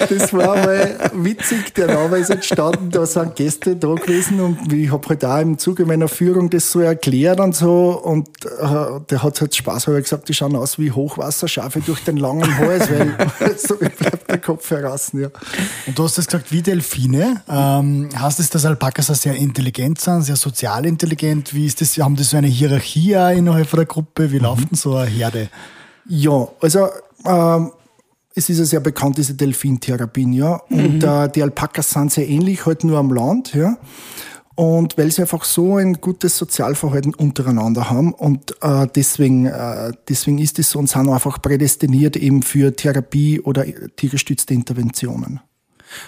Das 0.08 0.32
war 0.32 0.56
mal 0.56 0.98
witzig, 1.14 1.74
der 1.74 1.86
Name 1.86 2.18
ist 2.18 2.30
entstanden, 2.30 2.90
da 2.90 3.06
sind 3.06 3.36
Gäste 3.36 3.76
da 3.76 3.94
gewesen 3.94 4.40
und 4.40 4.72
ich 4.72 4.92
habe 4.92 5.08
halt 5.08 5.24
auch 5.24 5.38
im 5.38 5.58
Zuge 5.58 5.86
meiner 5.86 6.08
Führung 6.08 6.50
das 6.50 6.70
so 6.70 6.80
erklärt 6.80 7.40
und 7.40 7.54
so 7.54 8.00
und 8.02 8.28
äh, 8.44 9.00
der 9.08 9.22
hat 9.22 9.40
halt 9.40 9.54
Spaß 9.54 9.88
aber 9.88 10.00
gesagt, 10.00 10.28
die 10.28 10.34
schauen 10.34 10.56
aus 10.56 10.78
wie 10.78 10.92
Hochwasserschafe 10.92 11.80
durch 11.80 12.04
den 12.04 12.18
langen 12.18 12.56
Hals, 12.58 12.90
weil 12.90 13.16
so 13.56 13.76
bleibt 13.76 14.30
der 14.30 14.38
Kopf 14.38 14.70
heraus. 14.70 15.10
Ja. 15.12 15.28
Und 15.86 15.98
du 15.98 16.04
hast 16.04 16.18
das 16.18 16.26
gesagt, 16.26 16.52
wie 16.52 16.62
Delfine. 16.62 17.42
Ähm, 17.48 18.08
heißt 18.18 18.40
es, 18.40 18.50
dass 18.50 18.64
Alpakas 18.64 19.06
sehr 19.06 19.34
intelligent 19.34 20.00
sind, 20.00 20.22
sehr 20.22 20.36
sozial 20.36 20.84
intelligent? 20.86 21.54
Wie 21.54 21.66
ist 21.66 21.80
das? 21.80 21.96
Haben 21.98 22.16
die 22.16 22.24
so 22.24 22.36
eine 22.36 22.46
Hierarchie 22.46 23.12
innerhalb 23.12 23.66
von 23.66 23.78
der 23.78 23.86
Gruppe? 23.86 24.17
Wie 24.18 24.38
läuft 24.38 24.70
denn 24.70 24.76
so 24.76 24.96
eine 24.96 25.10
Herde? 25.10 25.48
Ja, 26.06 26.48
also 26.60 26.88
ähm, 27.24 27.72
es 28.34 28.48
ist 28.48 28.58
ja 28.58 28.64
sehr 28.64 28.80
bekannt, 28.80 29.18
diese 29.18 29.34
Delfintherapien, 29.34 30.32
ja. 30.32 30.60
Und 30.70 31.02
äh, 31.02 31.28
die 31.28 31.42
Alpakas 31.42 31.90
sind 31.90 32.12
sehr 32.12 32.28
ähnlich, 32.28 32.66
halt 32.66 32.84
nur 32.84 32.98
am 32.98 33.12
Land, 33.12 33.54
ja. 33.54 33.76
Und 34.54 34.98
weil 34.98 35.10
sie 35.12 35.22
einfach 35.22 35.44
so 35.44 35.76
ein 35.76 35.94
gutes 35.94 36.36
Sozialverhalten 36.36 37.14
untereinander 37.14 37.90
haben 37.90 38.12
und 38.12 38.56
äh, 38.60 38.88
deswegen, 38.92 39.46
äh, 39.46 39.92
deswegen 40.08 40.38
ist 40.38 40.58
es 40.58 40.70
so 40.70 40.80
und 40.80 40.88
sind 40.88 41.08
einfach 41.08 41.40
prädestiniert 41.40 42.16
eben 42.16 42.42
für 42.42 42.74
Therapie 42.74 43.40
oder 43.40 43.64
tiergestützte 43.94 44.54
Interventionen. 44.54 45.40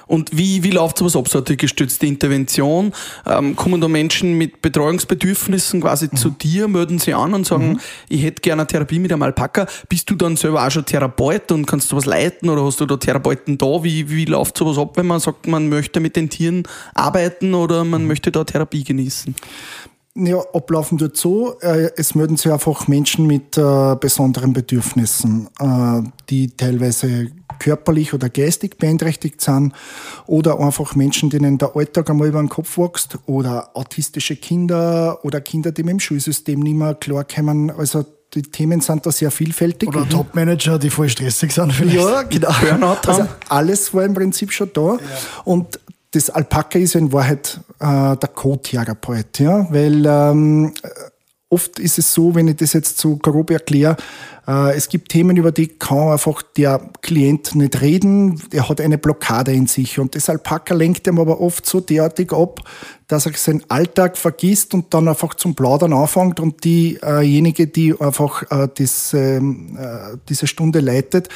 Und 0.07 0.37
wie, 0.37 0.63
wie 0.63 0.71
läuft 0.71 0.99
sowas 0.99 1.17
ab, 1.17 1.29
so 1.29 1.43
eine 1.45 1.57
gestützte 1.57 2.07
Intervention? 2.07 2.93
Ähm, 3.27 3.57
kommen 3.57 3.81
da 3.81 3.89
Menschen 3.89 4.39
mit 4.39 4.63
Betreuungsbedürfnissen 4.63 5.81
quasi 5.81 6.11
zu 6.11 6.31
dir, 6.31 6.69
melden 6.69 6.99
sie 6.99 7.15
an 7.15 7.35
und 7.35 7.47
sagen, 7.47 7.81
ich 8.09 8.23
hätte 8.23 8.41
gerne 8.41 8.63
eine 8.63 8.67
Therapie 8.67 8.99
mit 8.99 9.13
einem 9.13 9.23
Alpaka. 9.23 9.67
Bist 9.89 10.11
du 10.11 10.15
dann 10.15 10.37
selber 10.37 10.67
auch 10.67 10.71
schon 10.71 10.85
Therapeut 10.85 11.53
und 11.53 11.67
kannst 11.67 11.91
du 11.93 11.97
was 11.97 12.07
leiten 12.07 12.49
oder 12.49 12.65
hast 12.65 12.81
du 12.81 12.87
da 12.87 12.97
Therapeuten 12.97 13.59
da? 13.59 13.83
Wie, 13.85 14.11
wie 14.11 14.25
läuft 14.25 14.57
sowas 14.57 14.79
ab, 14.79 14.97
wenn 14.97 15.07
man 15.07 15.21
sagt, 15.21 15.47
man 15.47 15.69
möchte 15.69 16.01
mit 16.01 16.17
den 16.17 16.31
Tieren 16.31 16.65
arbeiten 16.95 17.55
oder 17.55 17.85
man 17.85 18.07
möchte 18.07 18.33
da 18.33 18.45
Therapie 18.45 18.85
genießen? 18.85 19.35
Ja, 20.15 20.39
ablaufen 20.53 20.99
dort 20.99 21.17
so, 21.17 21.59
äh, 21.61 21.91
es 21.97 22.15
melden 22.15 22.37
sich 22.37 22.51
einfach 22.51 22.89
Menschen 22.89 23.27
mit 23.27 23.57
äh, 23.57 23.97
besonderen 23.99 24.53
Bedürfnissen, 24.53 25.49
äh, 25.61 26.03
die 26.29 26.49
teilweise 26.57 27.29
körperlich 27.61 28.13
oder 28.15 28.29
geistig 28.29 28.79
beeinträchtigt 28.79 29.41
sind 29.41 29.73
oder 30.27 30.59
einfach 30.59 30.95
Menschen, 30.97 31.31
denen 31.31 31.59
der 31.59 31.77
Alltag 31.77 32.11
einmal 32.11 32.29
über 32.29 32.41
den 32.41 32.49
Kopf 32.49 32.77
wächst 32.79 33.19
oder 33.27 33.71
autistische 33.75 34.35
Kinder 34.37 35.25
oder 35.25 35.41
Kinder, 35.41 35.71
die 35.71 35.83
mit 35.83 35.93
dem 35.93 36.01
Schulsystem 36.01 36.59
nicht 36.61 36.75
mehr 36.77 36.95
klarkommen. 36.95 37.71
Also 37.71 38.05
die 38.35 38.43
Themen 38.43 38.81
sind 38.81 39.05
da 39.07 39.13
sehr 39.13 39.31
vielfältig. 39.31 39.89
Oder 39.89 40.09
Topmanager, 40.09 40.79
die 40.79 40.91
voll 40.91 41.09
stressig 41.09 41.53
sind 41.53 41.73
vielleicht. 41.73 41.97
Ja, 41.97 42.23
genau. 42.23 42.53
Burnout 42.61 42.97
Also 43.07 43.23
haben. 43.23 43.29
alles 43.49 43.93
war 43.93 44.05
im 44.05 44.15
Prinzip 44.15 44.53
schon 44.53 44.71
da. 44.73 44.99
Und 45.45 45.81
das 46.13 46.31
Alpaka 46.31 46.79
ist 46.79 46.95
in 46.95 47.13
Wahrheit 47.13 47.61
äh, 47.79 48.17
der 48.17 48.29
Co-Therapeut, 48.35 49.39
ja, 49.39 49.73
weil 49.73 50.05
ähm, 50.07 50.75
oft 51.51 51.81
ist 51.81 51.99
es 51.99 52.15
so, 52.15 52.35
wenn 52.35 52.49
ich 52.49 52.57
das 52.57 52.73
jetzt 52.73 52.99
so 52.99 53.17
grob 53.17 53.51
erkläre, 53.51 53.97
äh, 54.47 54.77
es 54.77 54.89
gibt 54.89 55.11
Themen, 55.11 55.37
über 55.37 55.51
die 55.51 55.67
kann 55.67 56.13
einfach 56.13 56.43
der 56.43 56.81
Klient 57.03 57.57
nicht 57.57 57.81
reden, 57.81 58.41
er 58.53 58.69
hat 58.69 58.81
eine 58.81 58.99
Blockade 58.99 59.53
in 59.53 59.67
sich 59.67 59.99
und 59.99 60.15
das 60.15 60.31
Alpaka 60.31 60.75
lenkt 60.75 61.09
ihm 61.09 61.19
aber 61.19 61.41
oft 61.41 61.67
so 61.67 61.81
derartig 61.81 62.33
ab, 62.33 62.61
dass 63.09 63.27
er 63.27 63.33
seinen 63.35 63.69
Alltag 63.69 64.17
vergisst 64.17 64.75
und 64.75 64.95
dann 64.95 65.09
einfach 65.09 65.35
zum 65.35 65.57
Plaudern 65.57 65.93
anfängt 65.93 66.39
und 66.39 66.63
diejenige, 66.63 67.67
die 67.67 68.01
einfach 68.01 68.43
äh, 68.51 68.69
das, 68.73 69.13
ähm, 69.13 69.77
äh, 69.77 70.17
diese 70.29 70.47
Stunde 70.47 70.79
leitet, 70.79 71.29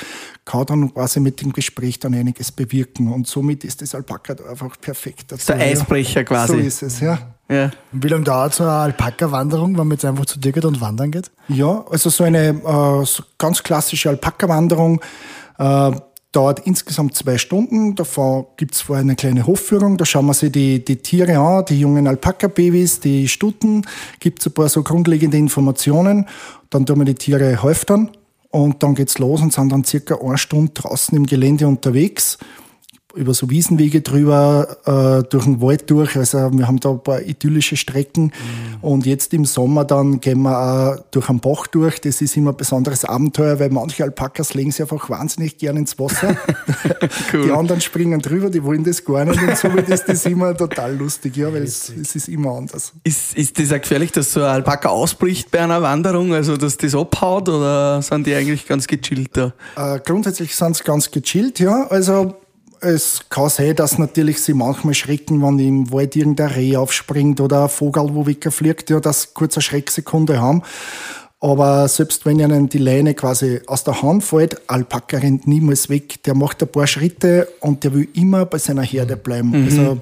kann 0.45 0.65
dann 0.67 0.95
quasi 0.95 1.19
mit 1.19 1.41
dem 1.41 1.53
Gespräch 1.53 1.99
dann 1.99 2.15
einiges 2.15 2.53
bewirken 2.53 3.13
und 3.13 3.27
somit 3.27 3.65
ist 3.65 3.83
das 3.83 3.97
Alpaka 3.97 4.37
einfach 4.49 4.81
perfekt. 4.81 5.33
Dazu, 5.33 5.53
der 5.53 5.61
Eisbrecher 5.61 6.23
quasi. 6.23 6.53
So 6.53 6.59
ist 6.59 6.83
es, 6.83 7.01
ja. 7.01 7.34
Ja. 7.49 7.71
Und 7.93 8.03
Wie 8.03 8.09
lange 8.09 8.25
dauert 8.25 8.55
so 8.55 8.65
eine 8.65 8.73
Alpaka-Wanderung, 8.73 9.73
wenn 9.73 9.87
man 9.87 9.93
jetzt 9.93 10.05
einfach 10.05 10.27
zu 10.27 10.39
dir 10.39 10.53
geht 10.53 10.65
und 10.65 10.81
wandern 10.81 11.11
geht? 11.11 11.31
Ja, 11.49 11.85
also 11.91 12.09
so 12.11 12.25
eine 12.25 12.49
äh, 12.49 13.05
so 13.05 13.23
ganz 13.39 13.63
klassische 13.63 14.09
Alpaka-Wanderung 14.09 15.01
äh, 15.59 15.91
dauert 16.33 16.61
insgesamt 16.67 17.15
zwei 17.15 17.39
Stunden. 17.39 17.95
Davon 17.95 18.47
gibt's 18.57 18.81
vorher 18.81 19.03
eine 19.03 19.15
kleine 19.15 19.47
Hofführung. 19.47 19.99
Da 19.99 20.05
schauen 20.05 20.27
wir 20.27 20.35
sich 20.35 20.51
die, 20.53 20.85
die 20.85 20.97
Tiere 20.97 21.39
an, 21.39 21.65
die 21.67 21.79
jungen 21.79 22.07
Alpaka-Babys, 22.07 23.01
die 23.01 23.29
Stuten. 23.29 23.83
Gibt's 24.21 24.47
ein 24.47 24.53
paar 24.53 24.69
so 24.69 24.83
grundlegende 24.83 25.37
Informationen. 25.37 26.27
Dann 26.71 26.87
tun 26.87 26.99
wir 26.99 27.05
die 27.05 27.15
Tiere 27.15 27.63
häuftern 27.63 28.11
und 28.51 28.83
dann 28.83 28.95
geht's 28.95 29.19
los 29.19 29.43
und 29.43 29.53
sind 29.53 29.71
dann 29.71 29.85
circa 29.85 30.17
eine 30.17 30.39
Stunde 30.39 30.73
draußen 30.73 31.17
im 31.17 31.27
Gelände 31.27 31.69
unterwegs 31.69 32.39
über 33.15 33.35
so 33.35 33.51
Wiesenwege 33.51 34.01
drüber, 34.01 34.77
äh, 34.85 35.29
durch 35.29 35.45
den 35.45 35.61
Wald 35.61 35.91
durch. 35.91 36.17
Also 36.17 36.51
wir 36.53 36.67
haben 36.67 36.81
da 36.81 36.91
ein 36.91 37.03
paar 37.03 37.23
idyllische 37.23 37.77
Strecken. 37.77 38.33
Und 38.81 39.07
jetzt 39.07 39.33
im 39.35 39.45
Sommer 39.45 39.85
dann 39.85 40.21
gehen 40.21 40.43
wir 40.43 40.59
auch 40.59 41.05
durch 41.11 41.29
einen 41.29 41.41
Bach 41.41 41.67
durch. 41.67 42.01
Das 42.01 42.21
ist 42.21 42.37
immer 42.37 42.51
ein 42.51 42.57
besonderes 42.57 43.05
Abenteuer, 43.05 43.59
weil 43.59 43.71
manche 43.71 44.05
Alpakas 44.05 44.55
legen 44.55 44.71
sich 44.71 44.83
einfach 44.83 45.09
wahnsinnig 45.09 45.59
gern 45.59 45.77
ins 45.77 45.99
Wasser. 45.99 46.37
Die 47.33 47.51
anderen 47.51 47.81
springen 47.81 48.21
drüber, 48.21 48.51
die 48.51 48.63
wollen 48.63 48.85
das 48.85 49.05
gar 49.05 49.25
nicht. 49.25 49.41
Und 49.41 49.57
somit 49.57 49.89
ist 49.89 50.05
das 50.09 50.27
immer 50.27 50.57
total 50.57 50.97
lustig, 50.97 51.37
ja, 51.37 51.53
weil 51.53 51.63
es, 51.63 51.91
es 51.91 52.15
ist 52.15 52.29
immer 52.29 52.53
anders. 52.53 52.93
Ist, 53.05 53.37
ist 53.37 53.59
das 53.59 53.73
auch 53.73 53.81
gefährlich, 53.81 54.13
dass 54.13 54.33
so 54.33 54.41
ein 54.41 54.47
Alpaka 54.47 54.89
ausbricht 54.89 55.51
bei 55.51 55.61
einer 55.61 55.83
Wanderung, 55.83 56.33
also 56.35 56.57
dass 56.57 56.77
das 56.77 56.95
abhaut 56.95 57.49
oder 57.49 58.03
sind 58.03 58.27
die 58.27 58.35
eigentlich 58.35 58.67
ganz 58.67 58.87
gechillt 58.87 59.37
da? 59.37 59.53
Äh, 59.77 60.01
grundsätzlich 60.01 60.55
sind 60.55 60.77
sie 60.77 60.85
ganz 60.85 61.11
gechillt, 61.11 61.59
ja. 61.59 61.87
Also 61.89 62.35
es 62.85 63.21
kann 63.29 63.49
sein, 63.49 63.77
dass 63.77 63.99
natürlich 63.99 64.43
sie 64.43 64.55
manchmal 64.55 64.95
schrecken, 64.95 65.43
wenn 65.43 65.59
im 65.59 65.93
Wald 65.93 66.17
irgendein 66.17 66.51
Reh 66.51 66.77
aufspringt 66.77 67.41
oder 67.41 67.65
ein 67.65 67.69
Vogel, 67.69 68.15
wo 68.15 68.27
wegfliegt, 68.27 68.91
ja, 68.91 69.01
dass 69.01 69.23
sie 69.23 69.29
kurz 69.35 69.57
eine 69.57 69.63
Schrecksekunde 69.63 70.41
haben. 70.41 70.63
Aber 71.41 71.89
selbst 71.89 72.25
wenn 72.25 72.39
ihnen 72.39 72.71
die 72.71 72.79
Leine 72.79 73.13
quasi 73.15 73.61
aus 73.67 73.85
der 73.85 74.01
Hand 74.01 74.25
fällt, 74.25 74.63
Alpaka 74.71 75.19
rennt 75.19 75.47
niemals 75.47 75.91
weg. 75.91 76.23
Der 76.23 76.35
macht 76.35 76.63
ein 76.63 76.69
paar 76.69 76.87
Schritte 76.87 77.49
und 77.61 77.85
der 77.85 77.93
will 77.93 78.09
immer 78.15 78.47
bei 78.47 78.59
seiner 78.59 78.83
Herde 78.83 79.17
bleiben. 79.17 79.55
Also 79.67 80.01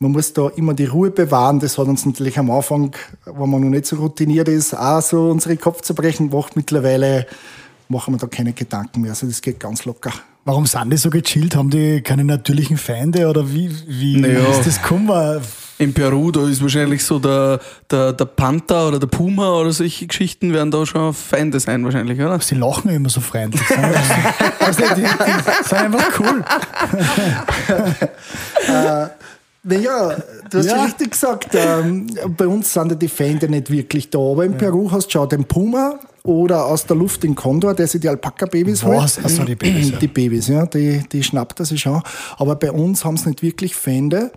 man 0.00 0.10
muss 0.10 0.32
da 0.32 0.48
immer 0.56 0.74
die 0.74 0.86
Ruhe 0.86 1.10
bewahren. 1.10 1.60
Das 1.60 1.78
hat 1.78 1.86
uns 1.86 2.04
natürlich 2.04 2.38
am 2.38 2.50
Anfang, 2.50 2.94
wenn 3.24 3.50
man 3.50 3.60
noch 3.60 3.70
nicht 3.70 3.86
so 3.86 3.96
routiniert 3.96 4.48
ist, 4.48 4.74
auch 4.74 5.00
so 5.00 5.30
unsere 5.30 5.56
Kopfzerbrechen 5.56 6.30
gemacht. 6.30 6.56
Mittlerweile 6.56 7.26
machen 7.94 8.14
wir 8.14 8.18
da 8.18 8.26
keine 8.26 8.52
Gedanken 8.52 9.00
mehr. 9.00 9.10
Also 9.10 9.26
das 9.26 9.40
geht 9.40 9.58
ganz 9.60 9.84
locker. 9.84 10.12
Warum 10.44 10.66
sind 10.66 10.90
die 10.90 10.96
so 10.98 11.08
gechillt? 11.08 11.56
Haben 11.56 11.70
die 11.70 12.02
keine 12.02 12.22
natürlichen 12.24 12.76
Feinde 12.76 13.28
oder 13.28 13.50
wie, 13.50 13.70
wie 13.86 14.16
Naja. 14.20 14.40
ist 14.50 14.66
das 14.66 14.82
gekommen? 14.82 15.40
In 15.78 15.92
Peru, 15.92 16.30
da 16.30 16.46
ist 16.48 16.62
wahrscheinlich 16.62 17.02
so 17.04 17.18
der, 17.18 17.58
der, 17.90 18.12
der 18.12 18.24
Panther 18.26 18.86
oder 18.88 18.98
der 19.00 19.08
Puma 19.08 19.54
oder 19.54 19.72
solche 19.72 20.06
Geschichten 20.06 20.52
werden 20.52 20.70
da 20.70 20.86
schon 20.86 21.12
Feinde 21.12 21.58
sein 21.58 21.82
wahrscheinlich, 21.84 22.20
oder? 22.20 22.38
Sie 22.40 22.54
lachen 22.54 22.90
immer 22.90 23.08
so 23.08 23.20
freundlich. 23.20 23.68
Einfach- 23.70 24.60
Also, 24.60 24.82
die, 24.94 25.02
die 25.02 25.68
sind 25.68 25.78
einfach 25.78 26.20
cool. 26.20 26.44
Naja, 29.66 30.16
du 30.50 30.58
hast 30.58 30.66
Ja. 30.66 30.76
ja 30.76 30.84
richtig 30.84 31.10
gesagt, 31.12 31.48
ähm, 31.54 32.06
bei 32.36 32.46
uns 32.46 32.72
sind 32.72 32.90
ja 32.90 32.94
die 32.96 33.08
Feinde 33.08 33.48
nicht 33.48 33.70
wirklich 33.70 34.10
da. 34.10 34.18
Aber 34.18 34.44
in 34.44 34.56
Peru 34.58 34.90
hast 34.92 35.06
du 35.06 35.12
schon 35.12 35.28
den 35.28 35.44
Puma 35.44 35.98
oder 36.26 36.64
aus 36.66 36.86
der 36.86 36.96
Luft 36.96 37.22
den 37.22 37.34
Kondor, 37.34 37.74
der 37.74 37.86
sich 37.86 38.00
die 38.00 38.08
Alpaka-Babys 38.08 38.82
holt. 38.82 38.96
Was? 38.96 39.20
Ach 39.22 39.28
so, 39.28 39.44
die 39.44 39.54
Babys, 39.54 39.90
ja. 39.90 39.98
Die 39.98 40.08
Babys, 40.08 40.48
ja, 40.48 40.64
die, 40.64 41.02
die 41.12 41.22
schnappt 41.22 41.60
er 41.60 41.66
sich 41.66 41.82
schon. 41.82 42.02
Aber 42.38 42.56
bei 42.56 42.72
uns 42.72 43.04
haben 43.04 43.14
es 43.14 43.26
nicht 43.26 43.42
wirklich 43.42 43.76
Feinde. 43.76 44.32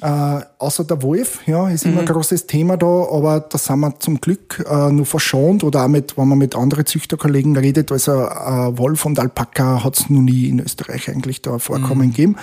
Äh, 0.00 0.40
außer 0.58 0.84
der 0.84 1.02
Wolf, 1.02 1.40
ja, 1.46 1.68
ist 1.68 1.84
immer 1.84 2.00
ein 2.00 2.06
großes 2.06 2.46
Thema 2.46 2.76
da, 2.76 2.86
aber 2.86 3.40
da 3.40 3.58
sind 3.58 3.80
wir 3.80 3.98
zum 3.98 4.20
Glück 4.20 4.64
äh, 4.70 4.92
nur 4.92 5.06
verschont 5.06 5.64
oder 5.64 5.84
auch 5.84 5.88
mit, 5.88 6.16
wenn 6.16 6.28
man 6.28 6.38
mit 6.38 6.54
anderen 6.54 6.86
Züchterkollegen 6.86 7.56
redet, 7.56 7.90
also 7.90 8.12
äh, 8.12 8.78
Wolf 8.78 9.04
und 9.06 9.18
Alpaka 9.18 9.82
hat 9.82 9.98
es 9.98 10.08
noch 10.08 10.20
nie 10.20 10.48
in 10.48 10.60
Österreich 10.60 11.08
eigentlich 11.08 11.42
da 11.42 11.58
Vorkommen 11.58 12.10
gegeben. 12.10 12.36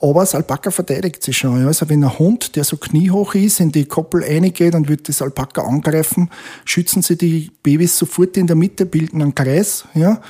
Aber 0.00 0.20
das 0.20 0.34
Alpaka 0.34 0.70
verteidigt 0.70 1.22
sich 1.24 1.36
schon. 1.36 1.60
Ja. 1.60 1.66
Also 1.66 1.88
wenn 1.88 2.04
ein 2.04 2.18
Hund, 2.18 2.54
der 2.54 2.64
so 2.64 2.76
kniehoch 2.76 3.34
ist, 3.34 3.60
in 3.60 3.72
die 3.72 3.84
Koppel 3.84 4.22
reingeht 4.22 4.74
und 4.74 4.88
wird 4.88 5.08
das 5.08 5.22
Alpaka 5.22 5.62
angreifen, 5.62 6.30
schützen 6.64 7.02
sie 7.02 7.16
die 7.16 7.50
Babys 7.62 7.98
sofort 7.98 8.36
in 8.36 8.46
der 8.46 8.56
Mitte, 8.56 8.86
bilden 8.86 9.22
einen 9.22 9.34
Kreis. 9.34 9.84
Ja. 9.94 10.20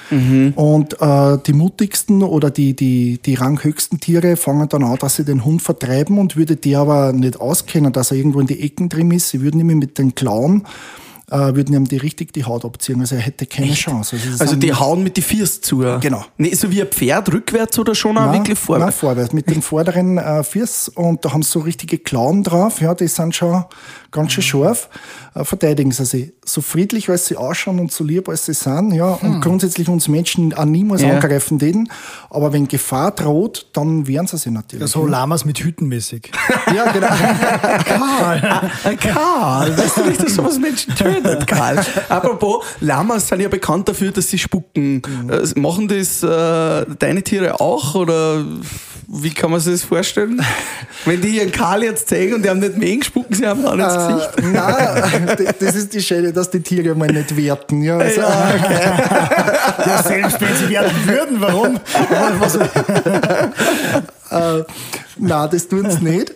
Und 0.55 1.01
äh, 1.01 1.39
die 1.47 1.53
mutigsten 1.53 2.23
oder 2.23 2.51
die, 2.51 2.75
die, 2.75 3.19
die 3.19 3.35
ranghöchsten 3.35 4.01
Tiere 4.01 4.37
fangen 4.37 4.69
dann 4.69 4.85
an, 4.85 4.97
dass 4.99 5.17
sie 5.17 5.25
den 5.25 5.45
Hund 5.45 5.63
vertreiben 5.63 6.19
und 6.19 6.37
würde 6.37 6.57
die 6.65 6.77
aber 6.77 7.13
nicht 7.13 7.41
auskennen, 7.41 7.93
dass 7.93 8.11
er 8.11 8.17
irgendwo 8.17 8.41
in 8.41 8.47
die 8.47 8.61
Ecken 8.63 8.89
drin 8.89 9.11
ist. 9.11 9.31
Sie 9.31 9.41
würden 9.43 9.61
ihm 9.61 9.79
mit 9.79 9.99
den 9.99 10.15
Klauen 10.15 10.67
äh, 11.33 11.55
würden 11.55 11.75
ihm 11.75 11.89
die 11.89 11.97
richtig 11.97 12.33
die 12.33 12.45
Haut 12.45 12.65
abziehen. 12.65 13.01
Also 13.01 13.17
er 13.17 13.23
hätte 13.23 13.47
keine 13.47 13.73
Chance. 13.73 14.17
Also, 14.17 14.43
Also 14.43 14.57
die 14.57 14.73
hauen 14.73 15.03
mit 15.03 15.17
die 15.17 15.23
Fiers 15.23 15.61
zu. 15.61 15.79
Genau. 16.01 16.25
Nee, 16.37 16.55
so 16.55 16.71
wie 16.71 16.83
ein 16.83 16.89
Pferd 16.89 17.33
rückwärts 17.33 17.79
oder 17.79 17.95
schon 17.95 18.19
auch 18.19 18.27
Nein, 18.27 18.41
wirklich 18.41 18.59
Nein, 18.59 18.67
vorwärts? 18.67 18.97
vorwärts. 18.99 19.33
Mit 19.33 19.49
den 19.51 19.63
vorderen 19.63 20.19
äh, 20.19 20.45
Fiers 20.45 20.89
und 20.89 21.25
da 21.25 21.33
haben 21.33 21.43
sie 21.43 21.51
so 21.51 21.61
richtige 21.61 21.99
Klauen 21.99 22.43
drauf. 22.43 22.81
Ja, 22.81 22.95
die 22.95 23.09
sind 23.09 23.35
schon 23.35 23.65
ganz 24.13 24.33
schön 24.33 24.45
scharf. 24.45 24.89
Äh, 25.35 25.45
verteidigen 25.45 25.91
sie 25.91 26.05
sich. 26.05 26.33
So 26.45 26.61
friedlich, 26.61 27.09
als 27.09 27.27
sie 27.27 27.37
ausschauen 27.37 27.81
und 27.81 27.91
so 27.91 28.05
lieb, 28.05 28.29
als 28.29 28.45
sie 28.47 28.55
sind. 28.55 28.93
Ja, 28.93 29.15
und 29.15 29.41
grundsätzlich 29.41 29.89
uns 29.89 30.07
Menschen 30.09 30.53
auch 30.55 30.65
niemals 30.67 31.03
Ja. 31.03 31.15
angreifen 31.15 31.59
denen. 31.59 31.89
Aber 32.31 32.53
wenn 32.53 32.69
Gefahr 32.69 33.11
droht, 33.13 33.67
dann 33.73 34.07
wehren 34.07 34.27
sie 34.27 34.37
sich 34.37 34.53
natürlich. 34.53 34.89
So 34.91 35.07
Lamas 35.07 35.45
mit 35.45 35.59
Hüten 35.59 35.89
mäßig. 35.89 36.31
ja, 36.77 36.93
genau. 36.93 37.09
Äh, 38.85 38.97
Karl, 38.97 39.77
weißt 39.77 39.97
du 39.99 40.05
nicht, 40.05 40.23
dass 40.23 40.35
sowas 40.35 40.59
Menschen 40.59 40.95
tötet, 40.95 41.47
Karl? 41.47 41.85
Apropos, 42.09 42.65
Lamas 42.81 43.29
sind 43.29 43.41
ja 43.41 43.49
bekannt 43.49 43.89
dafür, 43.89 44.11
dass 44.13 44.29
sie 44.29 44.39
spucken. 44.39 45.03
Äh, 45.31 45.59
machen 45.59 45.89
das 45.89 46.23
äh, 46.23 46.87
deine 46.99 47.23
Tiere 47.23 47.61
auch 47.61 47.95
oder 47.95 48.45
wie 49.15 49.31
kann 49.31 49.51
man 49.51 49.61
sich 49.61 49.75
das 49.75 49.83
vorstellen? 49.83 50.41
Wenn 51.05 51.21
die 51.21 51.37
ihren 51.37 51.53
Karl 51.53 51.85
jetzt 51.85 52.09
zeigen 52.09 52.35
und 52.35 52.45
die 52.45 52.49
haben 52.49 52.61
nicht 52.61 52.79
mehr 52.79 53.03
spucken 53.05 53.35
sie 53.35 53.47
haben 53.47 53.65
auch 53.67 53.75
ins 53.75 54.09
Gesicht. 54.09 54.55
Nein, 54.55 55.53
das 55.61 55.75
ist 55.75 55.93
die 55.93 56.01
Schöne, 56.01 56.33
dass 56.33 56.49
die 56.51 56.61
Tiere 56.61 56.95
mal 56.95 57.09
nicht 57.09 57.37
werten. 57.37 57.83
Ja, 57.83 57.99
also, 57.99 58.21
Ja, 58.23 60.03
selbst 60.07 60.41
wenn 60.41 60.57
sie 60.57 60.69
werden 60.71 60.93
würden, 61.07 61.41
warum? 61.41 61.81
Äh, 64.33 64.65
nein, 65.19 65.49
das 65.53 65.69
tun 65.69 65.91
sie 65.91 66.03
nicht. 66.03 66.35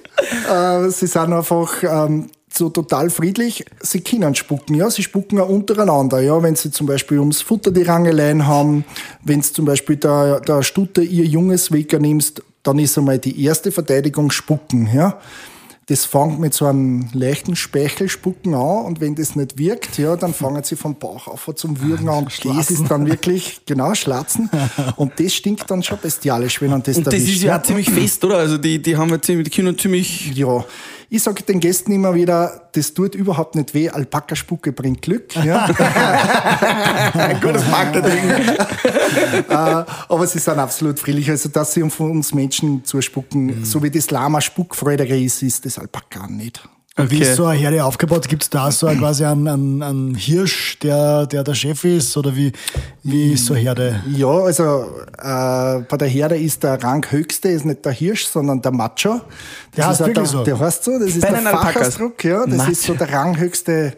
Äh, 0.53 0.91
sie 0.91 1.07
sind 1.07 1.33
einfach 1.33 1.83
ähm, 1.83 2.29
so 2.53 2.69
total 2.69 3.09
friedlich. 3.09 3.65
Sie 3.81 4.03
können 4.03 4.35
spucken, 4.35 4.75
ja. 4.75 4.91
Sie 4.91 5.03
spucken 5.03 5.41
auch 5.41 5.49
untereinander, 5.49 6.21
ja. 6.21 6.43
Wenn 6.43 6.57
sie 6.57 6.71
zum 6.71 6.87
Beispiel 6.87 7.19
ums 7.19 7.41
Futter 7.41 7.71
die 7.71 7.85
Rangeleien 7.85 8.47
haben, 8.47 8.85
wenn 9.25 9.41
sie 9.41 9.55
zum 9.55 9.65
Beispiel 9.65 9.97
der, 9.97 10.41
der 10.41 10.63
Stute 10.63 11.01
ihr 11.01 11.25
Junges 11.25 11.73
wegnimmst, 11.73 12.43
dann 12.67 12.79
ist 12.79 12.97
einmal 12.99 13.19
die 13.19 13.45
erste 13.45 13.71
Verteidigung 13.71 14.31
spucken, 14.31 14.89
ja. 14.93 15.19
Das 15.89 16.05
fängt 16.05 16.41
mit 16.41 16.53
so 16.53 16.67
einem 16.67 17.09
leichten 17.13 17.55
Speichelspucken 17.55 18.55
an 18.55 18.87
und 18.87 19.01
wenn 19.01 19.15
das 19.15 19.37
nicht 19.37 19.57
wirkt, 19.57 19.99
ja, 19.99 20.17
dann 20.17 20.35
fangen 20.35 20.65
sie 20.65 20.75
vom 20.75 20.97
Bauch 20.97 21.29
auf 21.29 21.49
zum 21.55 21.81
Würgen 21.81 22.09
an 22.09 22.25
und 22.25 22.45
das 22.45 22.73
ist 22.73 22.91
dann 22.91 23.07
wirklich, 23.07 23.61
genau, 23.67 23.95
Schlatzen. 23.95 24.51
Und 24.97 25.13
das 25.21 25.33
stinkt 25.33 25.71
dann 25.71 25.85
schon 25.85 25.99
bestialisch, 26.03 26.61
wenn 26.61 26.71
man 26.71 26.83
das 26.83 26.97
Und 26.97 27.07
das 27.07 27.15
erwischt, 27.15 27.37
ist 27.37 27.43
ja 27.45 27.57
auch 27.57 27.63
ziemlich 27.63 27.89
fest, 27.89 28.25
oder? 28.25 28.39
Also 28.39 28.59
die, 28.59 28.83
die 28.83 28.97
haben 28.97 29.11
ja 29.11 29.23
ziemlich, 29.23 29.49
die 29.49 29.63
können 29.63 29.79
ziemlich. 29.79 30.35
ja, 30.35 30.65
Ich 31.09 31.23
sage 31.23 31.43
den 31.45 31.61
Gästen 31.61 31.93
immer 31.93 32.15
wieder, 32.15 32.69
das 32.73 32.93
tut 32.93 33.15
überhaupt 33.15 33.55
nicht 33.55 33.75
weh, 33.75 33.89
Alpaka-Spucke 33.89 34.73
bringt 34.73 35.03
Glück. 35.03 35.37
Ja. 35.37 35.69
Gutes 37.41 37.67
Marketing. 37.69 38.29
äh, 39.49 39.55
aber 39.55 40.27
sie 40.27 40.41
sind 40.41 40.59
absolut 40.59 40.99
friedlich. 40.99 41.31
Also, 41.31 41.49
dass 41.49 41.75
sie 41.75 41.89
von 41.91 42.11
uns 42.11 42.35
Menschen 42.35 42.85
zuspucken, 42.85 43.65
so 43.65 43.83
wie 43.83 43.91
das 43.91 44.11
Lama 44.11 44.41
spuckfreudiger 44.41 45.17
ist, 45.17 45.43
ist 45.43 45.65
das 45.65 45.79
Alpaka 45.79 46.27
nicht. 46.27 46.69
Und 46.99 47.11
Wie 47.11 47.17
Okay. 47.17 47.25
ist 47.31 47.37
so 47.37 47.45
eine 47.45 47.59
Herde 47.61 47.85
aufgebaut? 47.85 48.27
Gibt 48.27 48.45
es 48.45 48.49
da 48.51 48.71
so 48.71 48.87
ein- 48.87 48.99
quasi 48.99 49.23
einen, 49.25 49.47
einen, 49.47 49.83
einen 49.83 50.15
Hirsch, 50.15 50.79
der, 50.79 51.27
der 51.27 51.45
der 51.45 51.55
Chef 51.55 51.85
ist? 51.85 52.17
Oder 52.17 52.35
wie, 52.35 52.53
wie 53.03 53.35
ist 53.35 53.45
so 53.45 53.53
eine 53.53 53.63
Herde? 53.65 54.03
Ja, 54.17 54.29
also 54.29 54.87
äh, 55.19 55.83
bei 55.89 55.97
der 55.99 56.09
Herde 56.09 56.39
ist 56.39 56.63
der 56.63 56.83
Ranghöchste 56.83 57.51
ist 57.51 57.67
nicht 57.67 57.85
der 57.85 57.93
Hirsch, 57.93 58.25
sondern 58.27 58.63
der 58.63 58.73
Macho. 58.73 59.21
Der 59.77 59.89
heißt 59.89 60.01
wirklich 60.01 60.15
der, 60.17 60.27
so? 60.27 60.43
Der 60.45 60.59
heißt 60.59 60.85
so, 60.85 60.99
das 60.99 61.11
ist 61.11 61.21
Bei 61.21 61.33
der. 61.33 61.43
Fachausdruck, 61.43 62.25
ja. 62.25 62.47
Das 62.47 62.67
ist 62.69 62.83
so 62.85 62.95
der 62.95 63.13
ranghöchste 63.13 63.93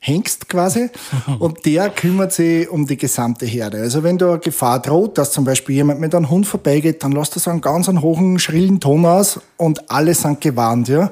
Hengst 0.00 0.48
quasi. 0.48 0.88
Und 1.40 1.66
der 1.66 1.90
kümmert 1.90 2.32
sich 2.32 2.66
um 2.70 2.86
die 2.86 2.96
gesamte 2.96 3.44
Herde. 3.44 3.78
Also 3.82 4.02
wenn 4.02 4.16
da 4.16 4.30
eine 4.30 4.38
Gefahr 4.38 4.80
droht, 4.80 5.18
dass 5.18 5.32
zum 5.32 5.44
Beispiel 5.44 5.74
jemand 5.74 6.00
mit 6.00 6.14
einem 6.14 6.30
Hund 6.30 6.46
vorbeigeht, 6.46 7.02
dann 7.04 7.12
lässt 7.12 7.36
er 7.36 7.40
so 7.40 7.50
einen 7.50 7.60
ganz 7.60 7.90
einen 7.90 8.00
hohen, 8.00 8.38
schrillen 8.38 8.80
Ton 8.80 9.04
aus 9.04 9.38
und 9.58 9.90
alle 9.90 10.14
sind 10.14 10.40
gewarnt, 10.40 10.88
ja. 10.88 11.10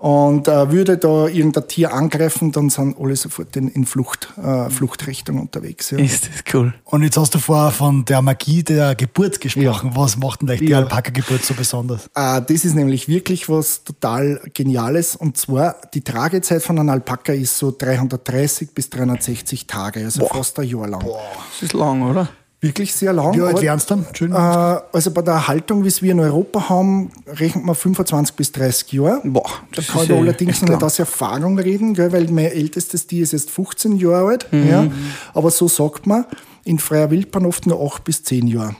Und 0.00 0.48
äh, 0.48 0.72
würde 0.72 0.96
da 0.96 1.26
irgendein 1.26 1.68
Tier 1.68 1.92
angreifen, 1.92 2.52
dann 2.52 2.70
sind 2.70 2.96
alle 2.98 3.16
sofort 3.16 3.54
in, 3.54 3.68
in 3.68 3.84
Flucht, 3.84 4.32
äh, 4.42 4.70
Fluchtrichtung 4.70 5.38
unterwegs. 5.38 5.90
Ja. 5.90 5.98
Ist 5.98 6.24
das 6.26 6.54
cool. 6.54 6.72
Und 6.84 7.02
jetzt 7.02 7.18
hast 7.18 7.34
du 7.34 7.38
vorher 7.38 7.70
von 7.70 8.06
der 8.06 8.22
Magie 8.22 8.62
der 8.62 8.94
Geburt 8.94 9.42
gesprochen. 9.42 9.90
Was 9.94 10.16
macht 10.16 10.40
denn 10.40 10.56
die 10.56 10.70
Ja. 10.70 10.78
Alpaka-Geburt 10.78 11.44
so 11.44 11.52
besonders? 11.52 12.06
Äh, 12.14 12.40
das 12.40 12.64
ist 12.64 12.74
nämlich 12.74 13.08
wirklich 13.08 13.50
was 13.50 13.84
total 13.84 14.40
Geniales. 14.54 15.16
Und 15.16 15.36
zwar, 15.36 15.76
die 15.92 16.00
Tragezeit 16.00 16.62
von 16.62 16.78
einem 16.78 16.88
Alpaka 16.88 17.34
ist 17.34 17.58
so 17.58 17.70
330 17.70 18.72
bis 18.72 18.88
360 18.88 19.66
Tage, 19.66 20.00
also 20.04 20.24
fast 20.24 20.58
ein 20.60 20.66
Jahr 20.66 20.88
lang. 20.88 21.04
Das 21.04 21.62
ist 21.62 21.74
lang, 21.74 22.00
oder? 22.08 22.26
Wirklich 22.62 22.94
sehr 22.94 23.14
lang. 23.14 23.34
Wie 23.34 23.40
alt 23.40 23.62
wären 23.62 23.78
es 23.78 23.86
dann? 23.86 24.02
äh, 24.02 24.08
Entschuldigung. 24.08 24.42
also 24.42 25.10
bei 25.12 25.22
der 25.22 25.48
Haltung, 25.48 25.82
wie 25.82 25.88
es 25.88 26.02
wir 26.02 26.12
in 26.12 26.20
Europa 26.20 26.68
haben, 26.68 27.10
rechnet 27.26 27.64
man 27.64 27.74
25 27.74 28.36
bis 28.36 28.52
30 28.52 28.92
Jahre. 28.92 29.20
Boah, 29.24 29.48
da 29.48 29.76
das 29.76 29.86
kann 29.88 30.02
ist 30.02 30.10
ich 30.10 30.16
allerdings 30.16 30.62
nicht 30.62 30.82
aus 30.82 30.98
Erfahrung 30.98 31.58
reden, 31.58 31.94
gell, 31.94 32.12
weil 32.12 32.28
mein 32.28 32.46
ältestes 32.46 33.06
Tier 33.06 33.22
ist 33.22 33.32
jetzt 33.32 33.50
15 33.50 33.96
Jahre 33.96 34.28
alt. 34.28 34.46
Ja. 34.52 34.86
Aber 35.32 35.50
so 35.50 35.68
sagt 35.68 36.06
man, 36.06 36.26
in 36.64 36.78
freier 36.78 37.10
Wildbahn 37.10 37.46
oft 37.46 37.66
nur 37.66 37.80
8 37.80 38.04
bis 38.04 38.24
10 38.24 38.46
Jahre. 38.46 38.76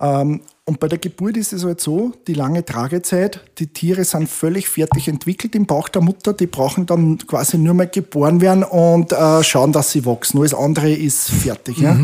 Ähm, 0.00 0.40
und 0.68 0.80
bei 0.80 0.86
der 0.86 0.98
Geburt 0.98 1.38
ist 1.38 1.54
es 1.54 1.64
halt 1.64 1.80
so, 1.80 2.12
die 2.26 2.34
lange 2.34 2.62
Tragezeit, 2.62 3.40
die 3.58 3.68
Tiere 3.68 4.04
sind 4.04 4.28
völlig 4.28 4.68
fertig 4.68 5.08
entwickelt 5.08 5.54
im 5.54 5.64
Bauch 5.64 5.88
der 5.88 6.02
Mutter, 6.02 6.34
die 6.34 6.46
brauchen 6.46 6.84
dann 6.84 7.16
quasi 7.26 7.56
nur 7.56 7.72
mal 7.72 7.88
geboren 7.88 8.42
werden 8.42 8.64
und 8.64 9.12
äh, 9.12 9.42
schauen, 9.42 9.72
dass 9.72 9.92
sie 9.92 10.04
wachsen. 10.04 10.38
Alles 10.38 10.52
andere 10.52 10.92
ist 10.92 11.30
fertig. 11.30 11.78
Ja? 11.78 11.98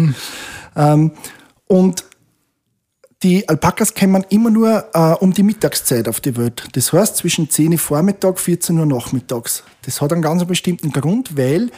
Ähm, 0.76 1.12
und 1.66 2.04
die 3.23 3.47
Alpakas 3.47 3.94
kommen 3.94 4.25
immer 4.30 4.50
nur 4.50 4.87
äh, 4.94 5.12
um 5.23 5.35
die 5.35 5.42
Mittagszeit 5.42 6.09
auf 6.09 6.21
die 6.21 6.35
Welt. 6.37 6.66
Das 6.73 6.90
heißt 6.92 7.18
zwischen 7.18 7.50
10 7.50 7.73
Uhr 7.73 7.78
Vormittag, 7.78 8.40
14 8.40 8.78
Uhr 8.78 8.87
nachmittags. 8.87 9.62
Das 9.83 10.00
hat 10.00 10.12
einen 10.12 10.23
ganz 10.23 10.42
bestimmten 10.47 10.90
Grund, 10.90 11.37
weil 11.37 11.71